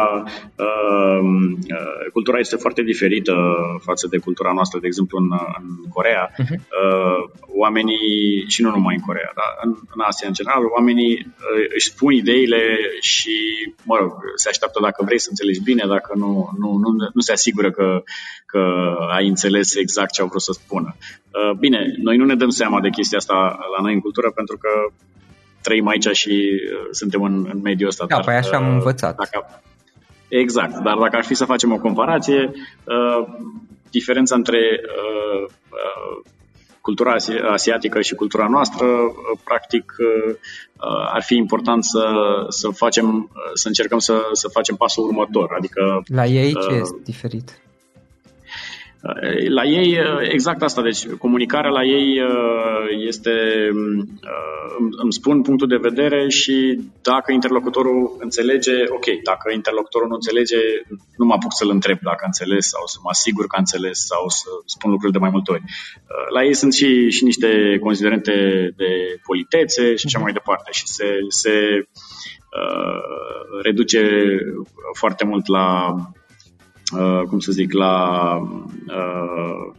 [0.55, 3.35] uh, uh, cultura este foarte diferită
[3.81, 6.31] față de cultura noastră, de exemplu, în, în Corea.
[6.31, 6.57] Uh-huh.
[6.57, 7.29] Uh,
[7.63, 11.87] oamenii, și nu numai în Corea, dar în, în Asia, în general, oamenii uh, își
[11.87, 12.61] spun ideile
[12.99, 13.35] și,
[13.83, 17.31] mă rog, se așteaptă dacă vrei să înțelegi bine, dacă nu, nu, nu, nu se
[17.31, 18.03] asigură că,
[18.45, 18.61] că
[19.15, 20.95] ai înțeles exact ce au vrut să spună.
[20.99, 24.57] Uh, bine, noi nu ne dăm seama de chestia asta la noi în cultură pentru
[24.57, 24.69] că
[25.67, 28.05] trăim aici și uh, suntem în, în mediul ăsta.
[28.07, 29.15] Da, dar, păi așa am uh, învățat.
[29.15, 29.61] Dacă,
[30.27, 32.51] exact, dar dacă ar fi să facem o comparație,
[32.83, 33.21] uh,
[33.97, 36.15] diferența între uh, uh,
[36.81, 37.15] cultura
[37.51, 39.85] asiatică și cultura noastră, uh, practic
[41.13, 42.05] ar fi important să,
[42.49, 45.53] să facem, să încercăm să, să facem pasul următor.
[45.57, 47.64] Adică, La ei ce uh, este diferit?
[49.49, 53.31] La ei, exact asta, deci comunicarea la ei uh, este,
[53.73, 60.57] uh, îmi spun punctul de vedere și dacă interlocutorul înțelege, ok, dacă interlocutorul nu înțelege,
[61.17, 63.97] nu mă apuc să-l întreb dacă a înțeles sau să mă asigur că a înțeles
[64.05, 65.63] sau să spun lucrurile de mai multe ori.
[65.63, 68.33] Uh, la ei sunt și, și niște considerente
[68.75, 68.91] de
[69.25, 71.55] politețe și așa mai departe și se, se
[72.59, 74.01] uh, reduce
[74.93, 76.24] foarte mult la Uh,
[77.27, 78.35] cum să zic, la
[78.87, 79.73] uh,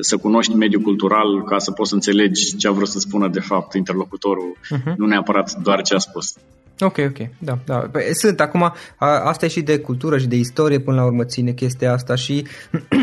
[0.00, 3.40] să cunoști mediul cultural ca să poți să înțelegi ce a vrut să spună de
[3.40, 4.94] fapt interlocutorul, uh-huh.
[4.96, 6.34] nu neapărat doar ce a spus.
[6.80, 7.76] Ok, ok, da, da.
[7.76, 8.72] Păi, sunt, acum,
[9.24, 12.46] asta e și de cultură și de istorie până la urmă ține chestia asta și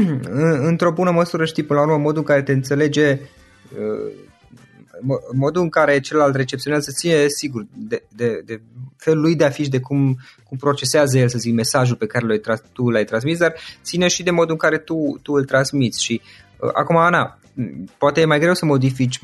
[0.69, 4.11] într-o bună măsură știi până la urmă modul în care te înțelege uh,
[5.35, 8.61] modul în care celălalt recepționează ție, sigur, de, de, de
[8.97, 12.05] felul lui de a fi și de cum, cum procesează el, să zic, mesajul pe
[12.05, 12.41] care l-ai,
[12.73, 16.03] tu l-ai transmis, dar ține și de modul în care tu, tu îl transmiți.
[16.03, 16.21] Și
[16.57, 17.37] uh, acum, Ana,
[17.97, 19.19] poate e mai greu să modifici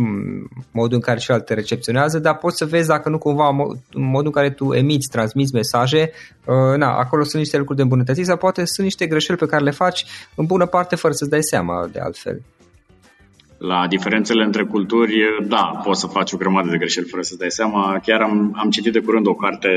[0.72, 3.50] modul în care celălalt te recepționează, dar poți să vezi dacă nu cumva
[3.94, 6.12] modul în care tu emiți, transmiți mesaje,
[6.46, 9.64] uh, na, acolo sunt niște lucruri de îmbunătățit sau poate sunt niște greșeli pe care
[9.64, 12.42] le faci în bună parte fără să-ți dai seama de altfel.
[13.60, 17.52] La diferențele între culturi, da, poți să faci o grămadă de greșeli fără să dai
[17.52, 18.00] seama.
[18.06, 19.70] Chiar am, am citit de curând o carte,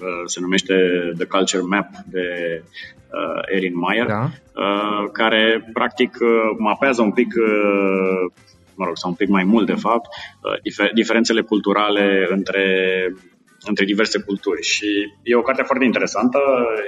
[0.00, 0.74] uh, se numește
[1.16, 2.26] The Culture Map de
[2.62, 4.22] uh, Erin Meyer, da.
[4.24, 8.32] uh, care practic uh, mapează un pic, uh,
[8.74, 10.06] mă rog, sau un pic mai mult de fapt,
[10.42, 12.66] uh, difer- diferențele culturale între
[13.64, 14.62] între diverse culturi.
[14.62, 14.86] Și
[15.22, 16.38] e o carte foarte interesantă,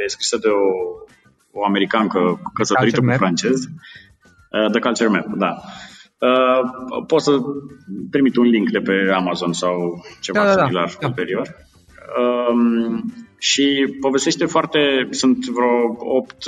[0.05, 3.65] e scrisă de o, o americancă căsătorită cu francez.
[3.65, 5.55] Uh, The Culture Map, da.
[5.57, 5.93] Uh,
[7.07, 7.39] poți să
[8.11, 10.61] trimit un link de pe Amazon sau ceva da, da, da.
[10.61, 11.07] similar da.
[11.07, 11.49] ulterior.
[12.19, 16.45] Um, și povestește foarte, sunt vreo opt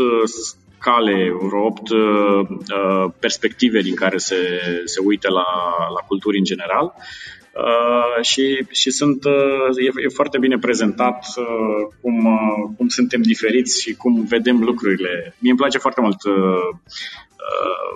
[0.79, 4.37] scale, vreo opt uh, perspective din care se,
[4.85, 5.47] se uită la,
[5.95, 6.95] la culturi în general.
[7.65, 13.23] Uh, și, și sunt, uh, e, e foarte bine prezentat uh, cum, uh, cum suntem
[13.23, 15.35] diferiți și cum vedem lucrurile.
[15.39, 17.26] Mie îmi place foarte mult uh, Uh,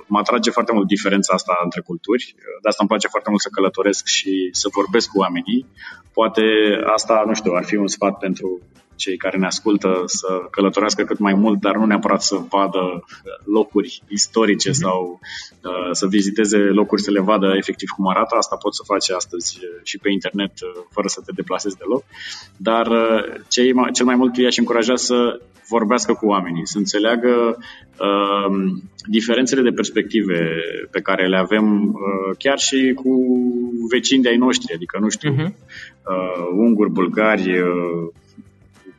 [0.06, 2.34] mă atrage foarte mult diferența asta între culturi.
[2.36, 5.66] De asta îmi place foarte mult să călătoresc și să vorbesc cu oamenii.
[6.12, 6.42] Poate
[6.94, 8.60] asta, nu știu, ar fi un sfat pentru
[9.02, 13.04] cei care ne ascultă să călătorească cât mai mult, dar nu neapărat să vadă
[13.44, 14.82] locuri istorice mm-hmm.
[14.84, 15.20] sau
[15.64, 18.34] uh, să viziteze locuri să le vadă efectiv cum arată.
[18.36, 22.02] Asta poți să faci astăzi uh, și pe internet uh, fără să te deplasezi deloc.
[22.56, 28.50] Dar uh, cei, cel mai mult i-aș încuraja să vorbească cu oamenii, să înțeleagă uh,
[29.06, 30.38] diferențele de perspective
[30.90, 33.12] pe care le avem uh, chiar și cu
[33.90, 35.50] vecini de-ai noștri, adică, nu știu, uh-huh.
[36.12, 38.08] uh, unguri, bulgari, uh,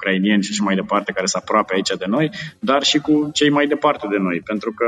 [0.01, 3.49] ucrainieni și așa mai departe, care sunt aproape aici de noi, dar și cu cei
[3.49, 4.87] mai departe de noi, pentru că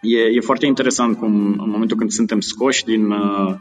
[0.00, 1.32] e, e foarte interesant cum
[1.64, 3.54] în momentul când suntem scoși din, uh,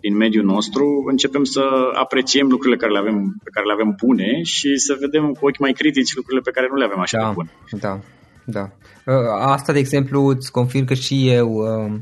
[0.00, 1.62] din mediul nostru, începem să
[1.94, 5.58] apreciem lucrurile care le avem, pe care le avem bune și să vedem cu ochi
[5.58, 7.50] mai critici lucrurile pe care nu le avem așa da, de bune.
[7.70, 7.98] Da,
[8.44, 8.64] da.
[9.12, 11.92] Uh, asta, de exemplu, îți confirm că și eu uh,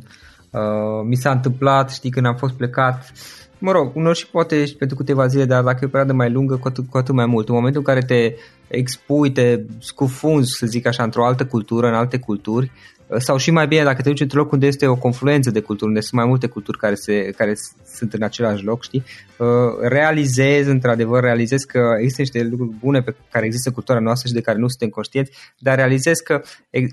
[0.50, 3.12] uh, mi s-a întâmplat, știi, când am fost plecat
[3.59, 6.31] mă rog, unor și poate și pentru câteva zile, dar dacă e o perioadă mai
[6.31, 7.49] lungă, cu atât, cu atât mai mult.
[7.49, 8.35] În momentul în care te
[8.68, 12.71] expui, te scufunzi, să zic așa, într-o altă cultură, în alte culturi,
[13.16, 15.88] sau și mai bine dacă te duci într-un loc unde este o confluență de culturi,
[15.88, 17.55] unde sunt mai multe culturi care, se, care
[17.94, 19.05] sunt în același loc, știi,
[19.38, 19.47] uh,
[19.81, 24.40] realizezi, într-adevăr, realizezi că există niște lucruri bune pe care există cultura noastră și de
[24.40, 26.42] care nu suntem conștienți, dar realizezi că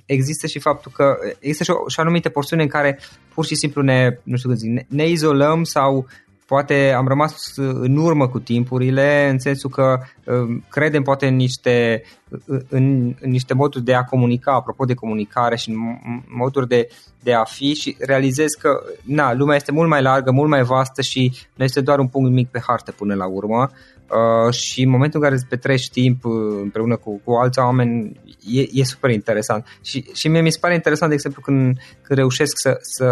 [0.06, 3.00] există și faptul că există și, o, și anumite porțiuni în care
[3.34, 6.08] pur și simplu ne, nu știu cum zic, ne, ne izolăm sau
[6.46, 12.04] poate am rămas în urmă cu timpurile, în sensul că um, credem poate în niște,
[12.48, 15.78] în, în niște moduri de a comunica, apropo de comunicare și în
[16.28, 16.88] moduri de,
[17.24, 18.70] de a fi și realizez că
[19.04, 22.32] na, lumea este mult mai largă, mult mai vastă și nu este doar un punct
[22.32, 23.72] mic pe hartă până la urmă.
[24.10, 28.20] Uh, și în momentul în care îți petreci timp uh, împreună cu, cu alți oameni
[28.48, 32.20] e, e super interesant și, și mie mi se pare interesant de exemplu când, când
[32.20, 33.06] reușesc să, să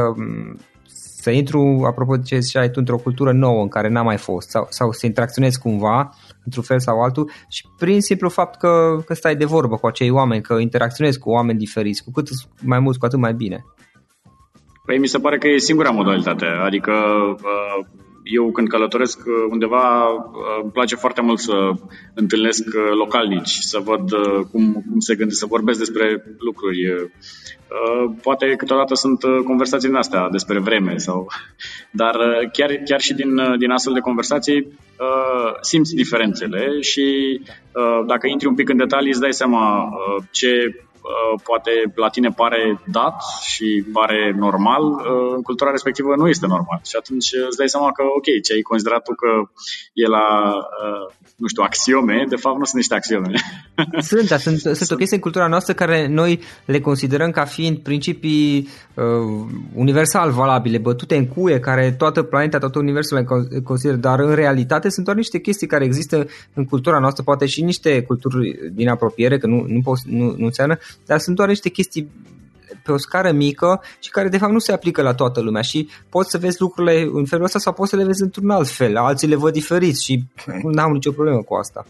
[1.23, 4.49] să intru, apropo de ce ziceai tu, într-o cultură nouă în care n-am mai fost
[4.49, 6.09] sau, sau să interacționez cumva
[6.45, 10.09] într-un fel sau altul și prin simplu fapt că, că stai de vorbă cu acei
[10.09, 12.27] oameni, că interacționezi cu oameni diferiți, cu cât
[12.61, 13.65] mai mulți, cu atât mai bine.
[14.85, 16.91] Păi mi se pare că e singura modalitate, adică
[17.31, 17.85] uh,
[18.23, 21.71] eu când călătoresc uh, undeva uh, îmi place foarte mult să
[22.13, 24.09] întâlnesc uh, localnici, să văd
[24.51, 27.11] cum, cum se gândesc, să vorbesc despre lucruri.
[28.21, 31.27] Poate câteodată sunt conversații din astea despre vreme, sau...
[32.01, 32.15] dar
[32.51, 34.67] chiar, chiar și din, din astfel de conversații
[35.61, 37.39] simți diferențele și
[38.07, 39.89] dacă intri un pic în detalii îți dai seama
[40.31, 40.92] ce Uh,
[41.43, 46.79] poate la tine pare dat și pare normal, uh, în cultura respectivă nu este normal.
[46.89, 49.31] Și atunci îți dai seama că, ok, ce ai considerat tu că
[49.93, 50.27] e la,
[50.83, 53.31] uh, nu știu, axiome, de fapt nu sunt niște axiome.
[54.09, 57.77] Sunt, da, sunt, sunt o chestie în cultura noastră care noi le considerăm ca fiind
[57.77, 59.03] principii uh,
[59.75, 63.25] universal valabile, bătute în cuie, care toată planeta, tot universul le
[63.63, 67.63] consideră, dar în realitate sunt doar niște chestii care există în cultura noastră, poate și
[67.63, 71.69] niște culturi din apropiere, că nu, nu, pot, nu, nu înseamnă, dar sunt doar niște
[71.69, 72.11] chestii
[72.83, 75.89] pe o scară mică și care de fapt nu se aplică la toată lumea și
[76.09, 78.97] poți să vezi lucrurile în felul ăsta sau poți să le vezi într-un alt fel,
[78.97, 80.23] alții le văd diferiți și
[80.63, 81.85] nu am nicio problemă cu asta.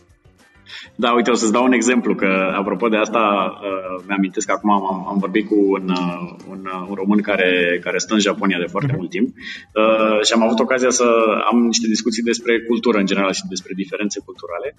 [0.96, 3.24] Da, uite, o să-ți dau un exemplu, că apropo de asta,
[3.62, 7.80] uh, mi-amintesc că acum am, am vorbit cu un, uh, un, uh, un român care,
[7.84, 8.98] care stă în Japonia de foarte uh-huh.
[8.98, 11.08] mult timp uh, și am avut ocazia să
[11.52, 14.76] am niște discuții despre cultură în general și despre diferențe culturale.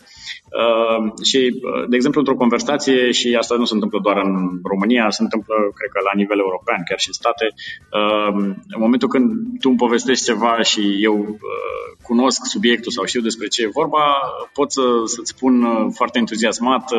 [0.61, 4.35] Uh, și, uh, de exemplu, într-o conversație, și asta nu se întâmplă doar în
[4.73, 7.47] România, se întâmplă, cred că, la nivel european, chiar și în state,
[7.99, 8.33] uh,
[8.75, 9.27] în momentul când
[9.61, 14.05] tu îmi povestești ceva și eu uh, cunosc subiectul sau știu despre ce e vorba,
[14.53, 15.55] pot să, să-ți spun
[15.91, 16.91] foarte entuziasmat,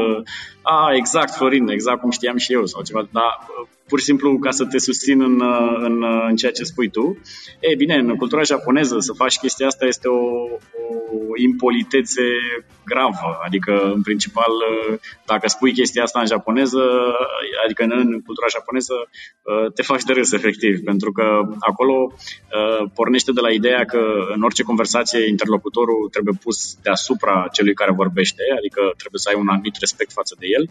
[0.62, 3.45] a, exact, Florin, exact cum știam și eu sau ceva, dar
[3.88, 5.41] pur și simplu ca să te susțin în,
[5.80, 7.17] în, în ceea ce spui tu.
[7.60, 10.24] E bine, în cultura japoneză să faci chestia asta este o,
[11.15, 12.21] o impolitețe
[12.86, 14.52] gravă, adică în principal
[15.26, 16.82] dacă spui chestia asta în japoneză,
[17.63, 18.93] adică în cultura japoneză,
[19.74, 22.13] te faci de râs efectiv, pentru că acolo
[22.93, 24.02] pornește de la ideea că
[24.36, 29.48] în orice conversație interlocutorul trebuie pus deasupra celui care vorbește, adică trebuie să ai un
[29.48, 30.69] anumit respect față de el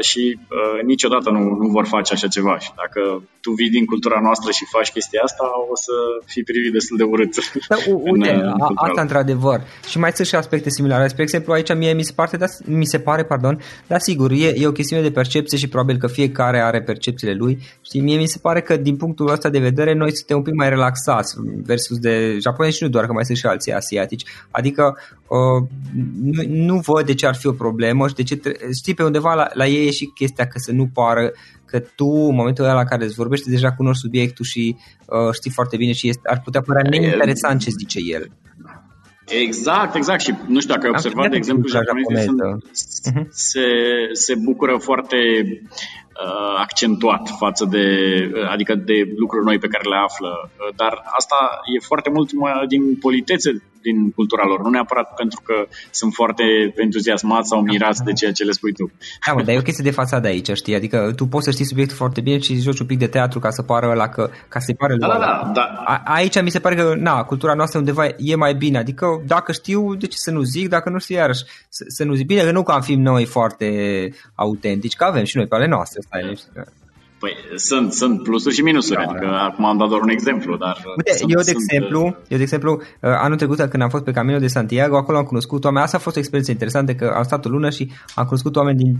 [0.00, 0.38] și
[0.84, 4.64] niciodată nu, nu vor face așa ceva și dacă tu vii din cultura noastră și
[4.74, 5.92] faci chestia asta, o să
[6.32, 7.34] fii privit destul de urât.
[7.68, 7.76] Da,
[8.10, 9.60] uite, în, a, asta într-adevăr.
[9.88, 11.08] Și mai sunt și aspecte similare.
[11.08, 14.52] Spre exemplu, aici mie mi se pare, da, mi se pare pardon, dar sigur, e,
[14.56, 17.58] e o chestiune de percepție și probabil că fiecare are percepțiile lui.
[17.82, 20.54] Știi, mie mi se pare că din punctul ăsta de vedere noi suntem un pic
[20.54, 24.24] mai relaxați versus de japonezi și nu doar, că mai sunt și alții asiatici.
[24.50, 24.96] Adică
[25.28, 25.68] uh,
[26.22, 28.40] nu, nu văd de ce ar fi o problemă și de ce,
[28.80, 31.32] știi, pe undeva la, la ei e și chestia că să nu pară
[31.70, 34.76] că tu, în momentul ăla la care îți vorbești, deja cunoști subiectul și
[35.06, 38.30] uh, știi foarte bine și este, ar putea părea neinteresant ce zice el.
[39.26, 40.20] Exact, exact.
[40.20, 43.26] Și nu știu dacă ai observat, de exemplu, japonezii uh-huh.
[43.30, 43.66] se,
[44.12, 45.68] se bucură foarte uh,
[46.58, 47.86] accentuat față de,
[48.34, 50.32] uh, adică de lucruri noi pe care le află.
[50.44, 51.38] Uh, dar asta
[51.74, 52.28] e foarte mult
[52.68, 53.50] din politețe
[53.82, 55.54] din cultura lor, nu neapărat pentru că
[55.90, 56.44] sunt foarte
[56.76, 58.90] entuziasmați sau mirați de ceea ce le spui tu.
[59.26, 60.74] Da, mă, dar e o chestie de fațadă aici, știi?
[60.74, 63.50] Adică tu poți să știi subiectul foarte bine și joci un pic de teatru ca
[63.50, 65.82] să pară la că, ca să-i pare da, da, da, da.
[65.84, 68.78] A, aici mi se pare că, na, cultura noastră undeva e mai bine.
[68.78, 70.68] Adică dacă știu, de ce să nu zic?
[70.68, 72.26] Dacă nu știu, iarăși, să, să nu zic.
[72.26, 73.68] Bine că nu că am fi noi foarte
[74.34, 76.00] autentici, că avem și noi pe ale noastre.
[76.08, 76.38] Stai,
[77.18, 79.44] Păi sunt, sunt plusuri și minusuri, da, adică da.
[79.44, 80.76] acum am dat doar un exemplu, dar...
[80.96, 81.56] Uite, sunt, eu, de sunt...
[81.56, 84.96] exemplu, uh, eu de exemplu, uh, anul trecut când am fost pe Camino de Santiago,
[84.96, 87.70] acolo am cunoscut oameni, asta a fost o experiență interesantă, că am stat o lună
[87.70, 88.98] și am cunoscut oameni din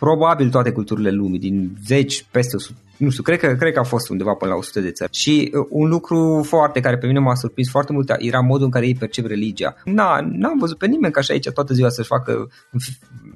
[0.00, 2.56] probabil toate culturile lumii, din zeci, peste
[3.00, 5.10] nu știu, cred că, cred că a fost undeva până la 100 de țări.
[5.12, 8.70] Și uh, un lucru foarte care pe mine m-a surprins foarte mult era modul în
[8.70, 9.74] care ei percep religia.
[9.84, 12.48] Na, n-am văzut pe nimeni ca și aici toată ziua să-și facă,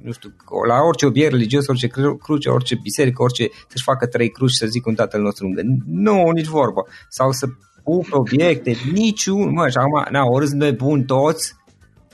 [0.03, 0.33] nu știu,
[0.67, 1.87] la orice obiect religios, orice
[2.21, 5.61] cruce, orice biserică, orice, să-și facă trei cruci să zic un tatăl nostru lângă.
[5.85, 6.85] Nu, nici vorbă.
[7.09, 7.47] Sau să
[7.83, 11.55] pupe obiecte, niciun, mă, și acum, na, ori sunt noi buni toți,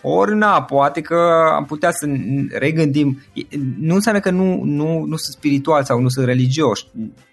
[0.01, 1.17] ori na, poate că
[1.55, 2.07] am putea să
[2.49, 3.21] regândim.
[3.79, 6.87] Nu înseamnă că nu, nu, nu sunt spirituali sau nu sunt religioși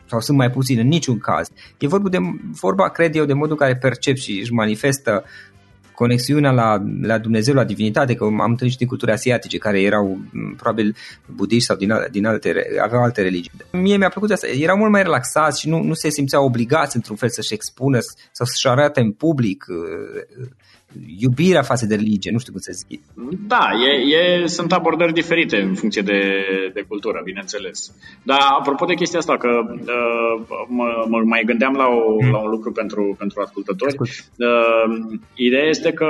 [0.06, 1.48] sau sunt mai puțini în niciun caz.
[1.78, 2.18] E vorba, de,
[2.60, 5.24] vorba, cred eu, de modul în care percep și își manifestă
[5.94, 10.18] conexiunea la, la Dumnezeu, la divinitate, că am întâlnit și din culturi asiatice care erau
[10.56, 10.96] probabil
[11.34, 13.50] budiști sau din, din alte, aveau alte religii.
[13.72, 17.16] Mie mi-a plăcut asta, erau mult mai relaxați și nu, nu se simțeau obligați într-un
[17.16, 17.98] fel să-și expună
[18.32, 19.64] sau să-și arate în public
[21.18, 23.00] iubirea față de religie, nu știu cum să zic.
[23.46, 26.20] Da, e, e, sunt abordări diferite în funcție de,
[26.74, 27.94] de cultură, bineînțeles.
[28.22, 30.34] Dar apropo de chestia asta, că uh,
[30.68, 32.30] mă, mă mai gândeam la, o, mm.
[32.30, 33.94] la un lucru pentru, pentru ascultători.
[33.98, 36.08] Uh, ideea este că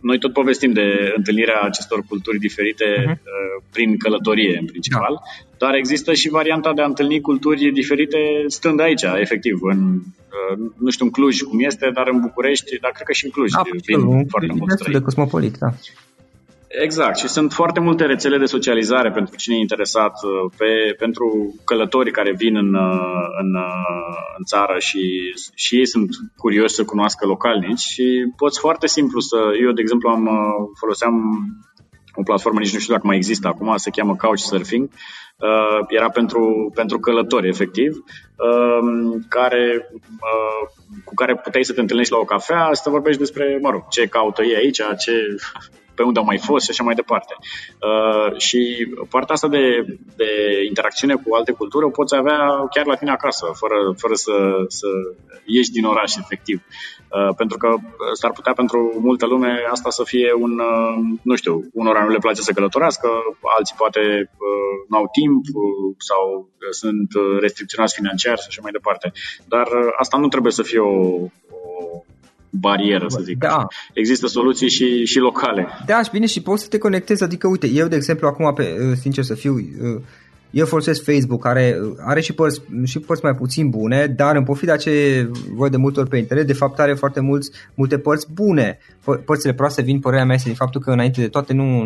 [0.00, 3.12] noi tot povestim de întâlnirea acestor culturi diferite uh-huh.
[3.12, 5.14] uh, prin călătorie, în principal.
[5.14, 5.47] Da.
[5.58, 10.90] Dar există și varianta de a întâlni culturi diferite stând aici, efectiv, în, uh, nu
[10.90, 13.50] știu în Cluj cum este, dar în București, dar cred că și în Cluj.
[13.50, 15.68] Da, vin foarte mulți de cosmopolit, da.
[16.68, 21.54] Exact, și sunt foarte multe rețele de socializare pentru cine e interesat, uh, pe, pentru
[21.64, 23.54] călătorii care vin în, uh, în,
[24.38, 25.00] în țară și,
[25.54, 30.08] și ei sunt curioși să cunoască localnici și poți foarte simplu să, eu de exemplu
[30.08, 30.28] am
[30.78, 31.14] foloseam
[32.14, 34.88] o platformă, nici nu știu dacă mai există acum, se cheamă Couchsurfing,
[35.38, 38.04] uh, era pentru, pentru călători, efectiv,
[38.36, 40.68] uh, care, uh,
[41.04, 44.06] cu care puteai să te întâlnești la o cafea, să vorbești despre, mă rog, ce
[44.06, 45.12] caută ei aici, ce
[45.94, 47.34] pe unde au mai fost și așa mai departe.
[47.88, 49.84] Uh, și partea asta de,
[50.16, 50.30] de
[50.68, 52.38] interacțiune cu alte culturi o poți avea
[52.74, 54.32] chiar la tine acasă, fără, fără să,
[54.68, 54.86] să
[55.44, 56.62] ieși din oraș, efectiv.
[56.66, 56.97] Uh,
[57.36, 57.68] pentru că
[58.12, 62.18] s-ar putea pentru multă lume asta să fie un, uh, nu știu, unora nu le
[62.18, 63.08] place să călătorească,
[63.58, 64.00] alții poate
[64.48, 67.08] uh, nu au timp uh, sau sunt
[67.40, 69.12] restricționați financiar și așa mai departe.
[69.48, 70.96] Dar uh, asta nu trebuie să fie o,
[71.50, 72.02] o
[72.50, 73.38] barieră, să zic.
[73.38, 73.66] Da.
[73.92, 75.66] Există soluții și, și locale.
[75.86, 78.76] Da, și bine, și poți să te conectezi, adică, uite, eu, de exemplu, acum, pe,
[78.90, 80.02] uh, sincer să fiu, uh,
[80.50, 84.76] eu folosesc Facebook, care are și părți, și părți mai puțin bune, dar în pofida
[84.76, 88.78] ce văd de multe ori pe internet, de fapt are foarte mulți, multe părți bune.
[89.24, 91.84] Părțile proaste vin, părerea mea este din faptul că înainte de toate nu,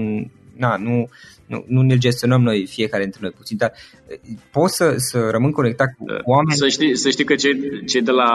[0.57, 1.09] na, nu,
[1.53, 3.73] nu, nu ne gestionăm noi fiecare dintre noi puțin, dar
[4.51, 6.59] pot să, să rămân conectat cu oameni.
[6.65, 7.55] Să știi, să știi că cei,
[7.87, 8.31] cei de la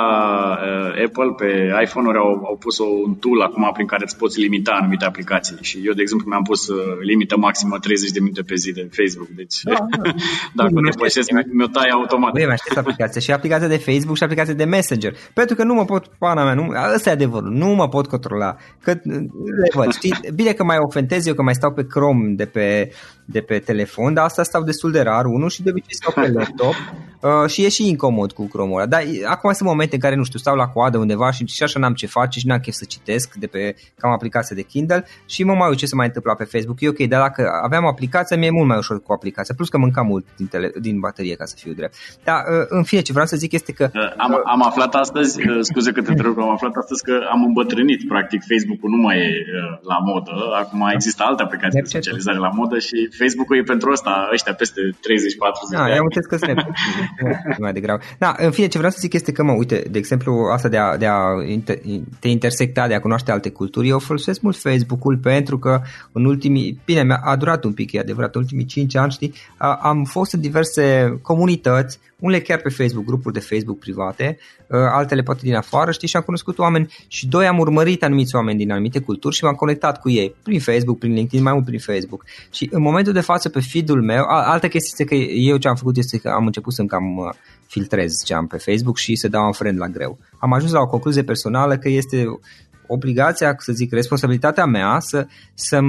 [0.68, 1.50] uh, Apple pe
[1.86, 5.78] iPhone-uri au, au pus un tool acum prin care îți poți limita anumite aplicații și
[5.88, 9.30] eu, de exemplu, mi-am pus uh, limită maximă 30 de minute pe zi de Facebook,
[9.42, 10.12] deci da, da.
[10.54, 12.32] dacă nu depășesc, mi-o tai automat.
[12.32, 15.74] Băi, mai știți aplicația și aplicația de Facebook și aplicația de Messenger, pentru că nu
[15.74, 16.66] mă pot, pana mea, nu,
[16.96, 18.92] ăsta e adevărul, nu mă pot controla, că
[19.62, 22.92] le văd, știi, bine că mai ofentez eu că mai stau pe Chrome de pe,
[23.26, 26.32] de pe telefon, dar asta stau destul de rar, unul și de obicei stau pe
[26.32, 26.74] laptop
[27.44, 28.86] uh, și e și incomod cu Chrome-ul ăla.
[28.86, 31.80] Dar acum sunt momente în care, nu știu, stau la coadă undeva și, și așa
[31.80, 35.44] n-am ce face și n-am chef să citesc de pe cam aplicația de Kindle și
[35.44, 36.82] mă mai uit ce se mai întâmplă pe Facebook.
[36.82, 40.06] E ok, dar dacă aveam aplicația, mi-e mult mai ușor cu aplicația, plus că mâncam
[40.06, 41.94] mult din, tele, din baterie, ca să fiu drept.
[42.24, 43.90] Dar, uh, în fine, ce vreau să zic este că...
[43.94, 47.44] Uh, am, am aflat astăzi, uh, scuze că te întreb, am aflat astăzi că am
[47.44, 52.38] îmbătrânit, practic, Facebook-ul nu mai e uh, la modă, acum există alte aplicații de socializare
[52.38, 54.96] la modă și Facebook-ul e pentru asta, ăștia peste 30-40
[55.72, 55.98] da, de ani.
[55.98, 56.64] Am că sunt
[57.66, 58.04] mai degrabă.
[58.18, 60.78] Da, în fine, ce vreau să zic este că, mă, uite, de exemplu, asta de
[60.78, 61.20] a, de a
[62.20, 65.82] te intersecta, de a cunoaște alte culturi, eu folosesc mult Facebook-ul pentru că
[66.12, 69.34] în ultimii, bine, mi-a a durat un pic, e adevărat, în ultimii 5 ani, știi,
[69.82, 74.38] am fost în diverse comunități, unele chiar pe Facebook, grupuri de Facebook private,
[74.70, 78.58] altele poate din afară, știi, și am cunoscut oameni și doi am urmărit anumiți oameni
[78.58, 81.80] din anumite culturi și m-am conectat cu ei, prin Facebook, prin LinkedIn, mai mult prin
[81.80, 82.26] Facebook.
[82.52, 85.76] Și în momentul de față pe feed-ul meu, altă chestie este că eu ce am
[85.76, 87.36] făcut este că am început să-mi cam
[87.68, 90.18] filtrez ce am pe Facebook și să dau un friend la greu.
[90.40, 92.26] Am ajuns la o concluzie personală că este
[92.88, 95.80] obligația, să zic, responsabilitatea mea să, să,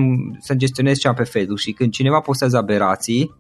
[0.40, 3.34] să gestionez ce am pe Facebook și când cineva postează aberații,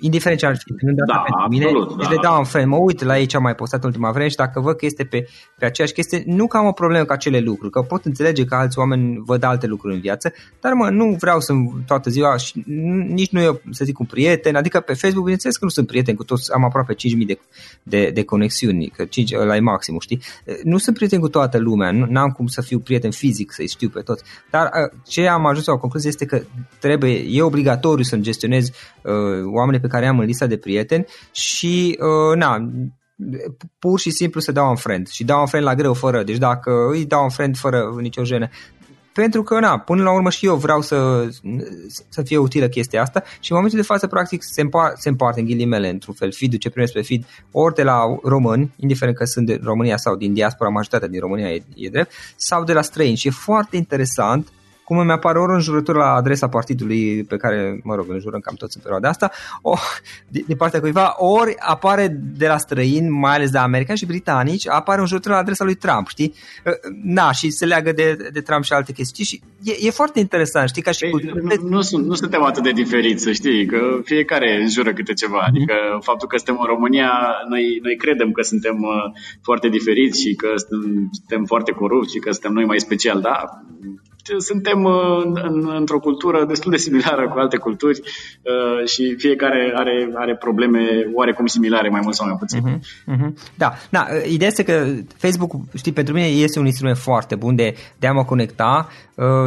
[0.00, 2.08] indiferent ce ar fi, nu da, pentru mine, absolut, da.
[2.08, 4.28] le dau un fel, mă uit la ei ce am mai postat în ultima vreme
[4.28, 5.28] și dacă văd că este pe,
[5.58, 8.54] pe aceeași chestie, nu că am o problemă cu acele lucruri, că pot înțelege că
[8.54, 11.52] alți oameni văd alte lucruri în viață, dar mă, nu vreau să
[11.86, 12.62] toată ziua și
[13.08, 16.14] nici nu eu, să zic, un prieten, adică pe Facebook, bineînțeles că nu sunt prieten
[16.14, 17.38] cu toți, am aproape 5.000 de,
[17.82, 20.20] de, de conexiuni, că 5 la e maximum, știi?
[20.62, 23.88] Nu sunt prieten cu toată lumea, nu am cum să fiu prieten fizic, să-i știu
[23.88, 24.70] pe toți, dar
[25.06, 26.42] ce am ajuns la o concluzie este că
[26.78, 29.12] trebuie, e obligatoriu să-mi gestionez uh,
[29.44, 32.70] oamenii pe care am în lista de prieteni și, uh, na,
[33.78, 36.36] pur și simplu să dau un friend și dau un friend la greu fără, deci
[36.36, 38.48] dacă îi dau un friend fără nicio jenă,
[39.12, 41.28] pentru că, na, până la urmă și eu vreau să,
[42.08, 45.40] să fie utilă chestia asta și în momentul de față, practic, se, împar, se împarte
[45.40, 49.24] în ghilimele, într-un fel, feed ce primesc pe feed, ori de la români, indiferent că
[49.24, 52.82] sunt din România sau din diaspora, majoritatea din România e, e drept, sau de la
[52.82, 53.16] străini.
[53.16, 54.48] Și e foarte interesant
[54.86, 58.54] cum îmi apare ori înjurătură la adresa partidului pe care, mă rog, îl jurăm cam
[58.54, 59.30] toți în perioada asta,
[59.62, 59.74] o,
[60.28, 62.06] din, din partea cuiva, ori apare
[62.36, 66.08] de la străini, mai ales de americani și britanici, apare înjurătură la adresa lui Trump,
[66.08, 66.34] știi?
[66.66, 66.70] Ă,
[67.02, 70.68] na, și se leagă de, de Trump și alte chestii și e, e foarte interesant,
[70.68, 73.78] știi, ca și Ei, Nu, nu, sunt, nu suntem atât de diferiți, să știi, că
[74.04, 75.48] fiecare înjură câte ceva, mm-hmm.
[75.48, 77.10] adică faptul că suntem în România,
[77.48, 82.18] noi, noi credem că suntem uh, foarte diferiți și că suntem, suntem foarte corupți și
[82.18, 83.38] că suntem noi mai special, da?
[84.38, 90.10] Suntem uh, în, într-o cultură destul de similară cu alte culturi uh, și fiecare are,
[90.14, 90.80] are probleme
[91.14, 92.60] oarecum similare, mai mult sau mai puțin.
[92.60, 92.78] Uh-huh,
[93.14, 93.32] uh-huh.
[93.54, 97.74] Da, da, ideea este că Facebook, știi, pentru mine este un instrument foarte bun de,
[97.98, 98.88] de a mă conecta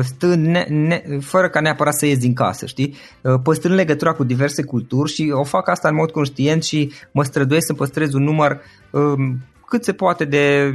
[0.02, 2.96] stând ne, ne, fără ca neapărat să ies din casă, știi?
[3.44, 7.66] Păstrând legătura cu diverse culturi și o fac asta în mod conștient și mă străduiesc
[7.66, 8.62] să păstrez un număr
[8.92, 9.40] um,
[9.70, 10.72] cât se poate de,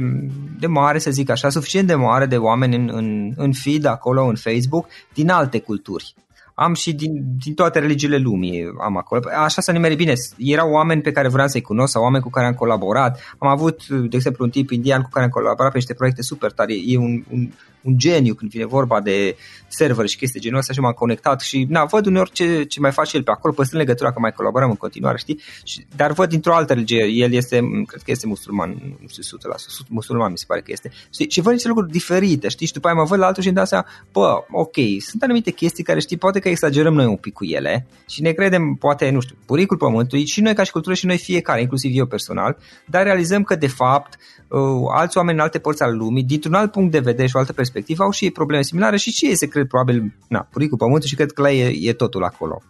[0.59, 4.25] de mare, să zic așa, suficient de mare de oameni în, în, în feed acolo,
[4.25, 6.13] în Facebook, din alte culturi.
[6.55, 7.11] Am și din,
[7.43, 9.21] din toate religiile lumii, am acolo.
[9.43, 10.13] Așa să nimeri bine.
[10.37, 13.35] Erau oameni pe care vreau să-i cunosc sau oameni cu care am colaborat.
[13.37, 16.51] Am avut, de exemplu, un tip indian cu care am colaborat pe niște proiecte super
[16.51, 16.73] tare.
[16.85, 17.49] E un, un,
[17.85, 19.37] un geniu când vine vorba de
[19.67, 22.91] server și chestii genul ăsta și m-am conectat și na, văd uneori ce, ce mai
[22.91, 25.41] face el pe acolo, păstrând legătura că mai colaborăm în continuare, știi?
[25.63, 28.69] Și, dar văd dintr-o altă religie, el este, cred că este musulman,
[29.01, 30.91] nu știu, 100%, musulman mi se pare că este.
[31.13, 31.29] Știi?
[31.29, 32.67] Și văd niște lucruri diferite, știi?
[32.67, 35.51] Și după aia mă văd la altul și îmi dau seama, bă, ok, sunt anumite
[35.51, 39.09] chestii care, știi, poate că exagerăm noi un pic cu ele și ne credem, poate,
[39.09, 42.57] nu știu, buricul pământului și noi ca și cultură și noi fiecare, inclusiv eu personal,
[42.85, 44.17] dar realizăm că de fapt
[44.47, 44.61] uh,
[44.95, 47.53] alți oameni în alte părți ale lumii, dintr-un alt punct de vedere și o altă
[47.53, 51.07] perspectivă, au și ei probleme similare și și ei se cred probabil, na, buricul pământul
[51.07, 52.61] și cred că la ei e, e totul acolo.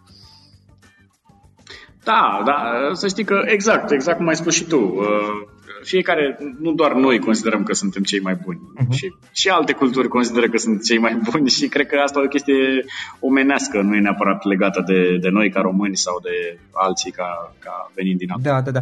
[2.04, 2.56] Da, da,
[2.92, 4.78] să știi că exact, exact cum ai spus și tu.
[4.78, 5.55] Uh,
[5.86, 8.96] fiecare, nu doar noi considerăm că suntem cei mai buni, uh-huh.
[8.96, 12.24] și, și alte culturi consideră că sunt cei mai buni și cred că asta e
[12.24, 12.84] o chestie
[13.20, 17.90] omenească, nu e neapărat legată de, de noi ca români sau de alții ca, ca
[17.94, 18.80] venind din Da, da, da.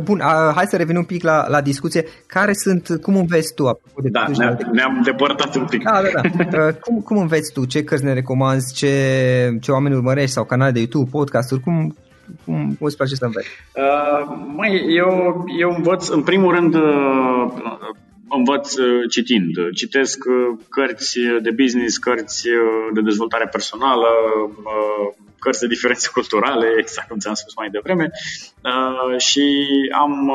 [0.00, 0.20] Bun,
[0.54, 2.04] hai să revenim un pic la, la discuție.
[2.26, 3.62] Care sunt, cum înveți tu?
[4.02, 5.82] De da, ne-am, ne-am depărtat un pic.
[5.82, 6.72] Da, da, da.
[6.72, 7.64] cum, cum înveți tu?
[7.64, 8.74] Ce cărți ne recomanzi?
[8.74, 8.92] Ce,
[9.60, 10.30] ce oameni urmărești?
[10.30, 11.60] Sau canale de YouTube, podcasturi?
[11.60, 11.96] Cum,
[12.44, 13.48] cum, cum îți place să înveți?
[13.74, 17.52] Uh, mai, eu, eu învăț, în primul rând, uh,
[18.28, 19.70] învăț uh, citind.
[19.74, 24.08] Citesc uh, cărți de business, cărți uh, de dezvoltare personală,
[25.38, 28.10] cărți de diferențe culturale, exact cum ți-am spus mai devreme,
[29.18, 30.32] și am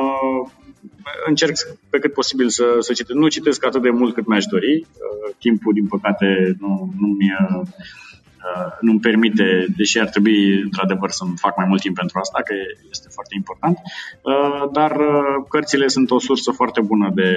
[1.26, 1.56] încerc
[1.90, 3.20] pe cât posibil să, să citesc.
[3.20, 4.86] Nu citesc atât de mult cât mi-aș dori.
[5.40, 7.68] Timpul, din păcate, nu, nu mi Uh,
[8.82, 12.54] nu-mi permite, deși ar trebui într-adevăr să fac mai mult timp pentru asta, că
[12.92, 13.78] este foarte important,
[14.22, 17.32] uh, dar uh, cărțile sunt o sursă foarte bună de,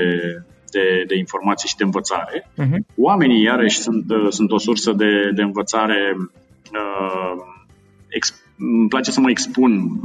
[0.71, 2.41] de, de informații și de învățare.
[2.41, 2.79] Uh-huh.
[2.97, 6.17] Oamenii, iarăși, sunt, sunt o sursă de, de învățare.
[8.09, 10.01] Ex, îmi place să mă expun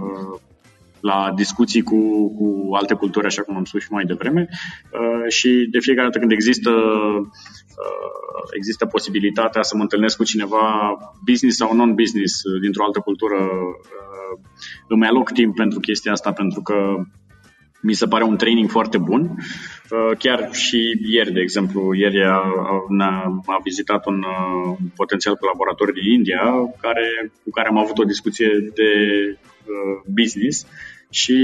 [0.99, 4.47] la discuții cu, cu alte culturi, așa cum am spus și mai devreme,
[5.27, 6.71] și de fiecare dată când există
[7.85, 13.35] Uh, există posibilitatea să mă întâlnesc cu cineva business sau non-business uh, dintr-o altă cultură,
[13.35, 14.39] uh,
[14.87, 16.75] îmi aloc timp pentru chestia asta pentru că
[17.81, 19.37] mi se pare un training foarte bun.
[20.17, 22.41] Chiar și ieri, de exemplu, ieri a,
[22.99, 24.23] a, a vizitat un,
[24.79, 26.41] un potențial colaborator din India
[26.81, 28.91] care, cu care am avut o discuție de
[29.31, 30.65] uh, business
[31.09, 31.35] și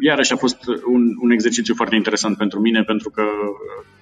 [0.00, 3.22] iarăși a fost un, un exercițiu foarte interesant pentru mine pentru că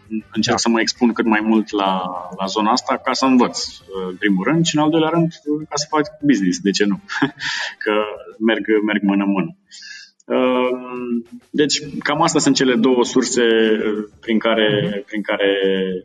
[0.09, 0.63] încerc da.
[0.63, 2.03] să mă expun cât mai mult la,
[2.39, 3.67] la zona asta ca să învăț,
[4.09, 5.33] în primul rând, și în al doilea rând,
[5.69, 7.01] ca să fac business, de ce nu?
[7.85, 7.93] că
[8.39, 9.57] merg, merg mână-mână.
[10.27, 13.43] Ehm, deci, cam astea sunt cele două surse
[14.21, 15.05] prin care, uh-huh.
[15.07, 15.61] prin care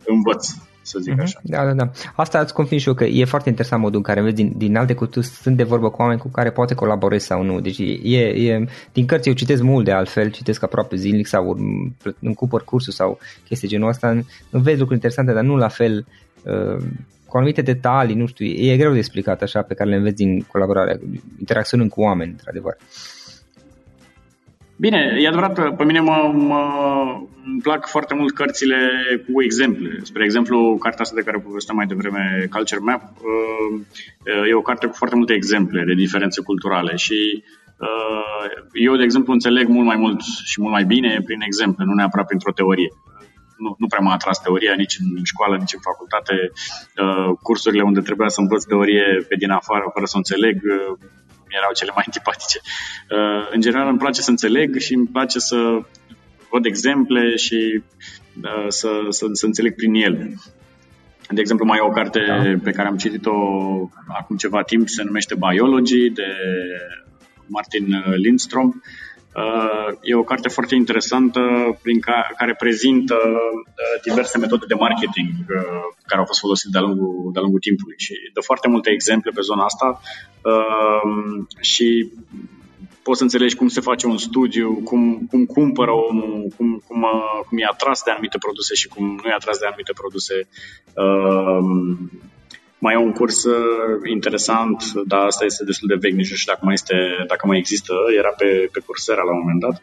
[0.06, 0.48] învăț
[0.84, 1.22] să zic uh-huh.
[1.22, 1.40] așa.
[1.44, 1.92] Da, da, da.
[2.16, 4.78] Asta îți confirm și eu că e foarte interesant modul în care vezi din, din
[4.78, 7.60] alte culturi sunt de vorbă cu oameni cu care poate colaborezi sau nu.
[7.60, 11.58] Deci e, e, din cărți eu citesc mult de altfel, citesc aproape zilnic sau
[12.20, 14.20] încupăr cursuri sau chestii genul ăsta.
[14.50, 16.06] Vezi lucruri interesante, dar nu la fel
[16.44, 16.86] uh,
[17.34, 20.42] cu anumite detalii, nu știu, e greu de explicat așa pe care le înveți din
[20.42, 21.00] colaborarea,
[21.40, 22.78] interacționând cu oameni, într-adevăr.
[24.86, 26.62] Bine, e adevărat, pe mine mă, mă,
[27.46, 28.78] îmi plac foarte mult cărțile
[29.26, 30.00] cu exemple.
[30.02, 34.88] Spre exemplu, cartea asta de care povesteam mai devreme, Culture Map, uh, e o carte
[34.88, 37.44] cu foarte multe exemple de diferențe culturale și
[37.86, 41.94] uh, eu, de exemplu, înțeleg mult mai mult și mult mai bine prin exemple, nu
[41.94, 42.92] neapărat printr-o teorie.
[43.58, 46.36] Nu, nu prea m-a atras teoria nici în școală, nici în facultate.
[47.04, 50.22] Uh, cursurile unde trebuia să învăț teorie pe din afară, fără să o
[51.54, 52.60] înțeleg, erau cele mai antipatice.
[53.10, 55.58] Uh, în general îmi place să înțeleg și îmi place să
[56.52, 57.84] văd exemple și
[58.44, 60.36] uh, să, să, să înțeleg prin ele.
[61.30, 62.60] De exemplu, mai e o carte da.
[62.64, 63.36] pe care am citit-o
[64.08, 66.28] acum ceva timp, se numește Biology, de
[67.48, 68.72] Martin Lindstrom.
[69.36, 71.40] Uh, e o carte foarte interesantă
[71.82, 76.82] prin care, care prezintă uh, diverse metode de marketing uh, care au fost folosite de-a
[76.82, 80.02] lungul, de lungul timpului și dă foarte multe exemple pe zona asta
[81.62, 82.12] și
[83.04, 87.06] poți să înțelegi cum se face un studiu, cum, cum cumpără omul, cum, cum,
[87.48, 90.48] cum e atras de anumite produse și cum nu e atras de anumite produse.
[92.84, 93.56] Mai e un curs uh,
[94.16, 94.80] interesant,
[95.12, 96.96] dar asta este destul de vechi, nici nu știu dacă mai, este,
[97.28, 99.82] dacă mai există, era pe, pe Coursera la un moment dat,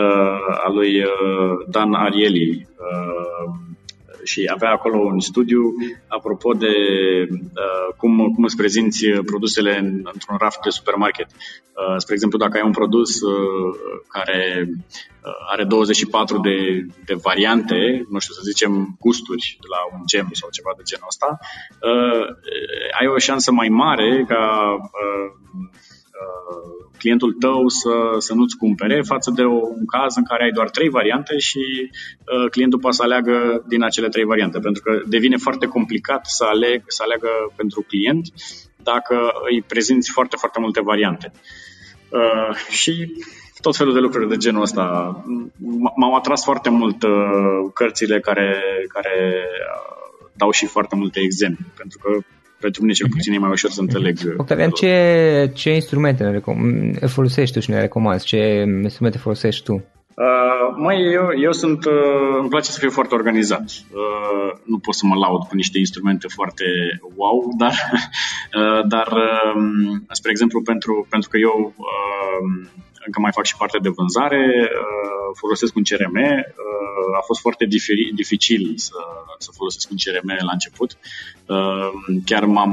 [0.00, 2.66] uh, al lui uh, Dan Ariely.
[4.26, 5.74] Uh, și avea acolo un studiu
[6.08, 6.74] apropo de
[7.30, 11.26] uh, cum, cum îți prezinți produsele în, într-un raft de supermarket.
[11.26, 13.74] Uh, spre exemplu, dacă ai un produs uh,
[14.08, 20.28] care uh, are 24 de, de variante, nu știu, să zicem gusturi la un gem
[20.32, 21.38] sau ceva de genul ăsta,
[21.90, 22.26] uh,
[23.00, 25.76] ai o șansă mai mare ca uh, uh,
[26.98, 30.88] clientul tău să, să nu-ți cumpere față de un caz în care ai doar trei
[30.88, 35.66] variante și uh, clientul poate să aleagă din acele trei variante, pentru că devine foarte
[35.66, 38.26] complicat să, aleg, să aleagă pentru client
[38.76, 39.16] dacă
[39.50, 41.32] îi prezinți foarte, foarte multe variante.
[42.08, 43.12] Uh, și
[43.60, 44.84] tot felul de lucruri de genul ăsta.
[45.96, 49.34] M-au atras foarte mult uh, cărțile care, care
[49.74, 52.18] uh, dau și foarte multe exemple, pentru că
[52.66, 54.14] pentru mine cel puțin e mai ușor să înțeleg.
[54.18, 54.34] Mhm.
[54.42, 54.92] Octavian, ce,
[55.54, 58.26] ce instrumente ne recom- folosești tu și ne recomanzi?
[58.26, 58.40] Ce
[58.82, 59.72] instrumente folosești tu?
[59.72, 63.66] Uh, mai eu, eu sunt, uh, îmi place să fiu foarte organizat.
[63.92, 66.64] Uh, nu pot să mă laud cu niște instrumente foarte
[67.16, 67.74] wow, dar,
[68.60, 69.62] uh, dar uh,
[70.10, 72.68] spre exemplu, pentru, pentru că eu uh,
[73.06, 76.16] încă mai fac și parte de vânzare, uh, folosesc un CRM.
[77.20, 77.64] A fost foarte
[78.14, 78.98] dificil să,
[79.38, 80.90] să folosesc un CRM la început.
[82.24, 82.72] Chiar m-am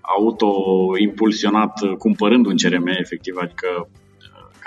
[0.00, 3.88] auto-impulsionat cumpărând un CRM, efectiv, adică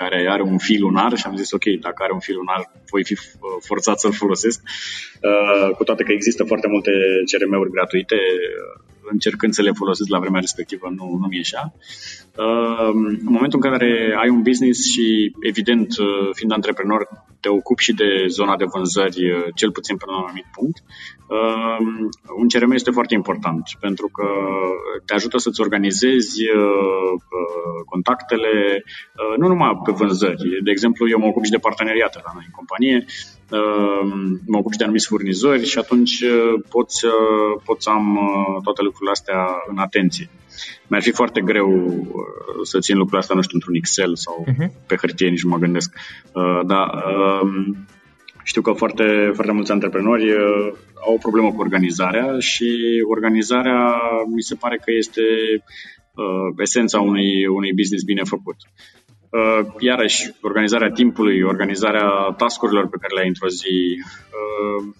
[0.00, 2.60] care are un fil lunar și am zis ok, dacă are un fil lunar
[2.90, 3.16] voi fi
[3.60, 4.60] forțat să-l folosesc,
[5.76, 6.90] cu toate că există foarte multe
[7.30, 8.16] CRM-uri gratuite
[9.10, 11.72] încercând să le folosesc la vremea respectivă, nu, nu mi ieșea.
[12.44, 17.08] Ehm, în momentul în care ai un business și, evident, uh, fiind antreprenor,
[17.40, 20.78] te ocupi și de zona de vânzări, uh, cel puțin până la un anumit punct,
[21.36, 22.08] ehm,
[22.40, 24.26] un CRM este foarte important pentru că
[25.06, 27.12] te ajută să-ți organizezi uh,
[27.84, 28.84] contactele,
[29.38, 30.62] nu numai pe vânzări.
[30.62, 33.39] De exemplu, eu mă ocup și de parteneriate la noi în companie, ehm,
[34.46, 36.24] mă ocup și de anumiți furnizori și atunci
[36.68, 36.88] pot,
[37.64, 38.18] pot să am
[38.62, 40.30] toate lucrurile astea în atenție.
[40.86, 44.86] Mi-ar fi foarte greu uh, să țin lucrurile astea, nu știu, într-un Excel sau uh-huh.
[44.86, 45.94] pe hârtie, nici nu mă gândesc.
[46.32, 47.76] Uh, dar uh,
[48.42, 50.72] știu că foarte, foarte mulți antreprenori uh,
[51.06, 52.68] au o problemă cu organizarea și
[53.08, 53.94] organizarea
[54.34, 55.22] mi se pare că este
[56.14, 58.56] uh, esența unui, unui business bine făcut.
[59.30, 63.98] Uh, iarăși, organizarea timpului, organizarea tascurilor pe care le ai într-o zi.
[64.38, 64.94] Uh,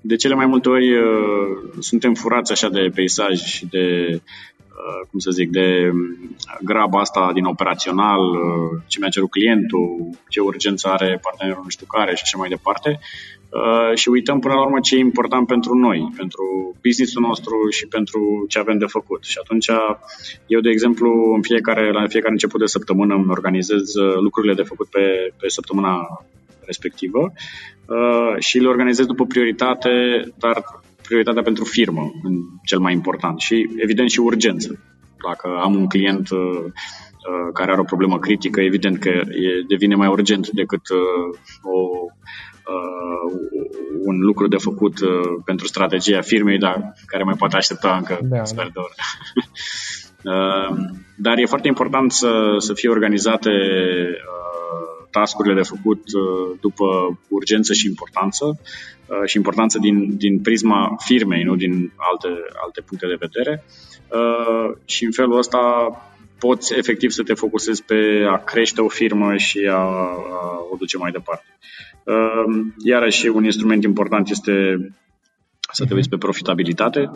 [0.00, 4.20] de cele mai multe ori uh, suntem furați așa de peisaj și de Uh,
[5.10, 10.40] cum să zic, de um, graba asta din operațional, uh, ce mi-a cerut clientul, ce
[10.40, 12.98] urgență are partenerul nu știu care și așa mai departe.
[13.48, 16.44] Uh, și uităm până la urmă ce e important pentru noi, pentru
[16.82, 19.24] businessul nostru și pentru ce avem de făcut.
[19.24, 19.68] Și atunci
[20.46, 24.88] eu, de exemplu, în fiecare, la fiecare început de săptămână îmi organizez lucrurile de făcut
[24.88, 26.24] pe, pe săptămâna
[26.66, 27.32] respectivă
[27.86, 29.90] uh, și le organizez după prioritate,
[30.38, 32.10] dar prioritatea pentru firmă,
[32.64, 34.78] cel mai important și, evident, și urgență.
[35.26, 39.94] Dacă am un client uh, uh, care are o problemă critică, evident că e, devine
[39.94, 41.78] mai urgent decât uh, o,
[42.74, 43.32] uh,
[44.04, 48.44] un lucru de făcut uh, pentru strategia firmei, dar care mai poate aștepta încă da,
[48.44, 48.94] sper de oră.
[50.34, 50.76] uh,
[51.16, 57.72] dar e foarte important să, să fie organizate uh, tascurile de făcut uh, după urgență
[57.72, 58.93] și importanță Uh,
[59.24, 62.28] și importanță din, din prisma firmei, nu din alte,
[62.62, 63.64] alte puncte de vedere.
[64.08, 65.58] Uh, și în felul ăsta
[66.38, 70.96] poți efectiv să te focusezi pe a crește o firmă și a, a o duce
[70.96, 71.44] mai departe.
[72.04, 74.52] Uh, iarăși, un instrument important este
[75.72, 77.10] să te uiți pe profitabilitate,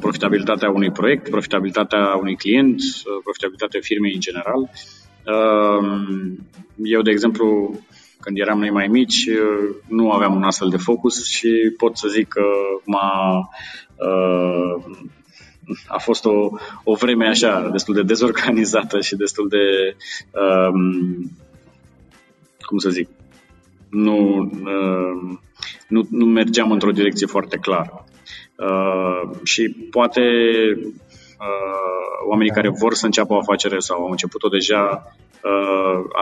[0.00, 2.80] profitabilitatea unui proiect, profitabilitatea unui client,
[3.22, 4.70] profitabilitatea firmei în general.
[6.82, 7.78] Eu, de exemplu,
[8.24, 12.08] când eram noi mai mici, uh, nu aveam un astfel de focus și pot să
[12.08, 12.44] zic că
[12.84, 13.38] m-a,
[13.96, 14.84] uh,
[15.86, 16.50] a fost o,
[16.84, 19.96] o vreme așa destul de dezorganizată și destul de,
[20.40, 21.30] um,
[22.66, 23.08] cum să zic,
[23.90, 25.38] nu, uh,
[25.88, 28.04] nu, nu mergeam într-o direcție foarte clară.
[28.56, 30.20] Uh, și poate
[31.38, 35.23] uh, oamenii care vor să înceapă o afacere sau au început-o deja uh,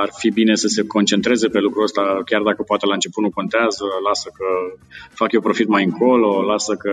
[0.02, 3.30] ar fi bine să se concentreze pe lucrul ăsta, chiar dacă poate la început nu
[3.30, 4.46] contează, lasă că
[5.14, 6.92] fac eu profit mai încolo, lasă că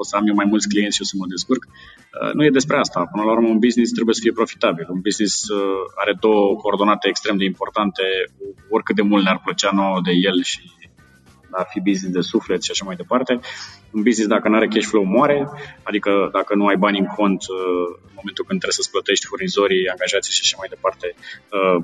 [0.00, 1.62] o să am eu mai mulți clienți și o să mă descurc.
[1.68, 2.98] Uh, nu e despre asta.
[3.12, 4.86] Până la urmă, un business trebuie să fie profitabil.
[4.96, 8.04] Un business uh, are două coordonate extrem de importante,
[8.74, 10.60] oricât de mult ne-ar plăcea nouă de el și
[11.50, 13.32] ar fi business de suflet și așa mai departe.
[13.96, 15.48] Un business dacă nu are cash flow moare,
[15.82, 19.88] adică dacă nu ai bani în cont uh, în momentul când trebuie să-ți plătești furnizorii,
[19.94, 21.06] angajații și așa mai departe,
[21.56, 21.78] uh,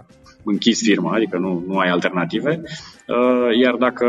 [0.45, 2.63] închizi firma, adică nu, nu ai alternative.
[2.63, 4.07] Uh, iar dacă,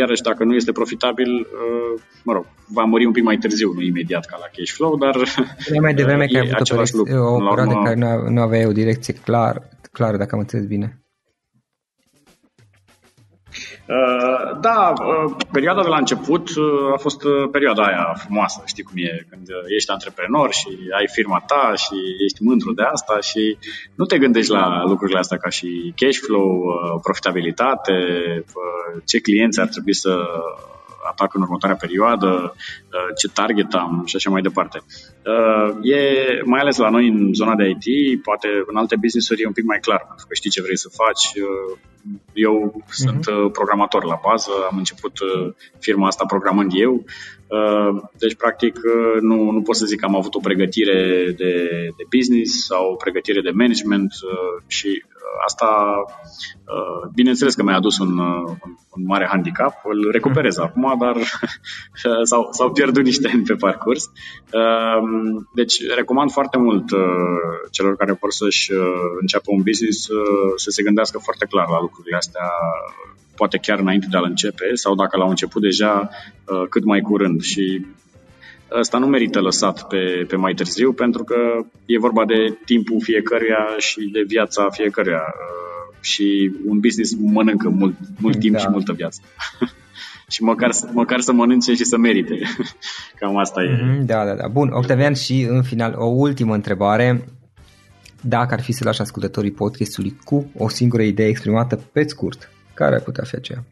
[0.00, 1.46] iarăși, dacă nu este profitabil,
[2.24, 5.16] mă rog, va muri un pic mai târziu, nu imediat ca la cash flow, dar
[5.76, 7.82] e mai devreme că ai avut o, lucru, o perioadă urmă...
[7.82, 7.96] care
[8.30, 11.02] nu aveai o direcție clar, clară, dacă am înțeles bine.
[13.88, 17.20] Uh, da, uh, perioada de la început uh, a fost
[17.52, 20.68] perioada aia frumoasă, știi cum e, când ești antreprenor și
[20.98, 23.58] ai firma ta și ești mândru de asta și
[23.94, 26.64] nu te gândești la lucrurile astea ca și cash flow,
[27.02, 27.94] profitabilitate,
[29.04, 30.12] ce clienți ar trebui să
[31.10, 32.54] atac în următoarea perioadă,
[33.16, 34.78] ce target am și așa mai departe.
[35.82, 36.00] E,
[36.44, 39.64] mai ales la noi în zona de IT, poate în alte business-uri e un pic
[39.64, 41.24] mai clar, pentru că știi ce vrei să faci,
[42.32, 42.90] eu uh-huh.
[42.90, 47.04] sunt uh, programator la bază, am început uh, firma asta programând eu,
[47.46, 48.74] uh, deci practic
[49.20, 51.52] nu, nu pot să zic că am avut o pregătire de,
[51.96, 54.12] de business sau o pregătire de management
[54.66, 55.02] și
[55.44, 55.96] Asta,
[57.14, 58.18] bineînțeles că mi-a adus un,
[58.88, 60.64] un mare handicap, îl recuperez mm.
[60.64, 61.16] acum, dar
[62.30, 64.10] s-au, s-au pierdut niște ani pe parcurs.
[65.54, 66.84] Deci recomand foarte mult
[67.70, 68.72] celor care vor să-și
[69.20, 70.08] înceapă un business
[70.56, 72.50] să se gândească foarte clar la lucrurile astea
[73.34, 76.08] poate chiar înainte de a-l începe sau dacă l-au început deja
[76.68, 77.86] cât mai curând și
[78.70, 81.36] Asta nu merită lăsat pe, pe mai târziu, pentru că
[81.86, 85.22] e vorba de timpul fiecăruia și de viața fiecăruia.
[85.26, 85.68] Uh,
[86.00, 88.60] și un business mănâncă mult, mult timp da.
[88.60, 89.20] și multă viață.
[90.34, 92.38] și măcar, măcar să mănânce și să merite.
[93.18, 93.82] Cam asta e.
[93.82, 94.48] Mhm, da, da, da.
[94.48, 97.24] Bun, Octavian, și în final o ultimă întrebare.
[98.20, 102.94] Dacă ar fi să lași ascultătorii podcastului cu o singură idee exprimată pe scurt, care
[102.94, 103.64] ar putea fi aceea?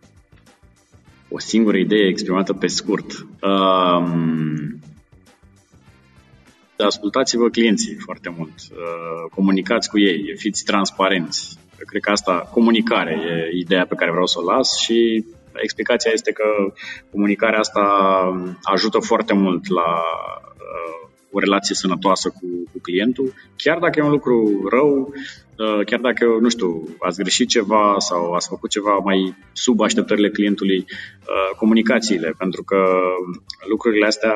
[1.29, 3.27] O singură idee exprimată pe scurt.
[3.43, 4.81] Um,
[6.85, 11.59] ascultați-vă clienții foarte mult, uh, comunicați cu ei, fiți transparenți.
[11.87, 16.33] Cred că asta, comunicare, e ideea pe care vreau să o las și explicația este
[16.33, 16.45] că
[17.11, 17.83] comunicarea asta
[18.63, 24.11] ajută foarte mult la uh, o relație sănătoasă cu, cu clientul, chiar dacă e un
[24.11, 25.46] lucru rău, Uh,
[25.87, 30.79] chiar dacă, nu știu, ați greșit ceva sau ați făcut ceva mai sub așteptările clientului,
[30.79, 32.77] uh, comunicațiile, pentru că
[33.69, 34.35] lucrurile astea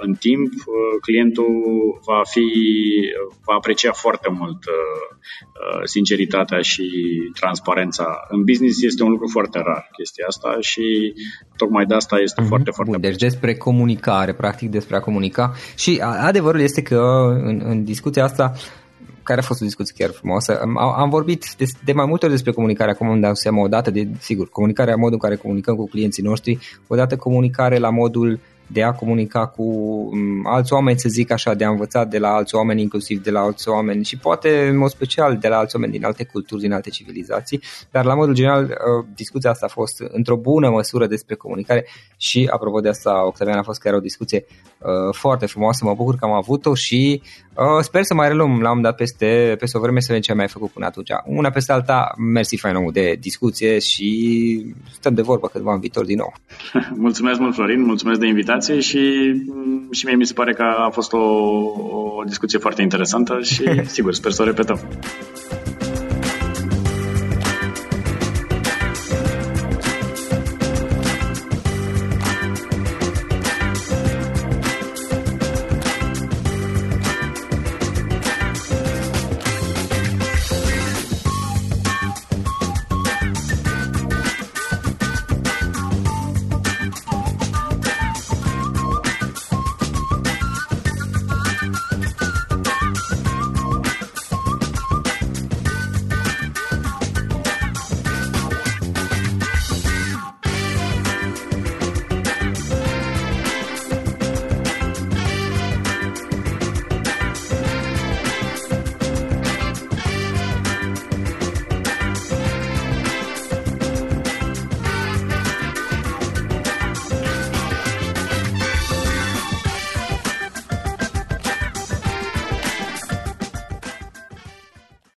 [0.00, 1.54] în timp, uh, clientul
[2.06, 2.46] va fi,
[3.44, 4.58] va aprecia foarte mult
[5.84, 6.86] sinceritatea și
[7.40, 8.26] transparența.
[8.28, 11.14] În business este un lucru foarte rar chestia asta și
[11.56, 12.46] tocmai de asta este mm-hmm.
[12.46, 17.00] foarte, foarte Bun, Deci despre comunicare, practic despre a comunica și adevărul este că
[17.42, 18.52] în, în discuția asta
[19.24, 20.60] care a fost o discuție chiar frumoasă.
[20.60, 23.90] Am, am vorbit de, de mai multe ori despre comunicare, acum îmi dau seama odată
[23.90, 28.82] de, sigur, comunicarea, modul în care comunicăm cu clienții noștri, odată comunicare la modul de
[28.82, 32.54] a comunica cu um, alți oameni, să zic așa, de a învăța de la alți
[32.54, 35.92] oameni, inclusiv de la alți oameni și poate în mod special de la alți oameni
[35.92, 37.60] din alte culturi, din alte civilizații,
[37.90, 42.48] dar la modul general uh, discuția asta a fost într-o bună măsură despre comunicare și
[42.52, 44.44] apropo de asta, Octavian a fost chiar o discuție
[44.78, 47.22] uh, foarte frumoasă, mă bucur că am avut-o și
[47.56, 50.30] uh, sper să mai reluăm la un dat peste, peste o vreme să vedem ce
[50.30, 51.10] am mai făcut până atunci.
[51.24, 56.16] Una peste alta, mersi fain de discuție și stăm de vorbă câtva în viitor din
[56.16, 56.34] nou.
[57.06, 60.62] Mulțumesc mult, Florin, mulțumesc de invitație invitație și, mm, și mie mi se pare că
[60.62, 63.62] a fost o, o discuție foarte interesantă și
[63.96, 64.80] sigur, sper să o repetăm.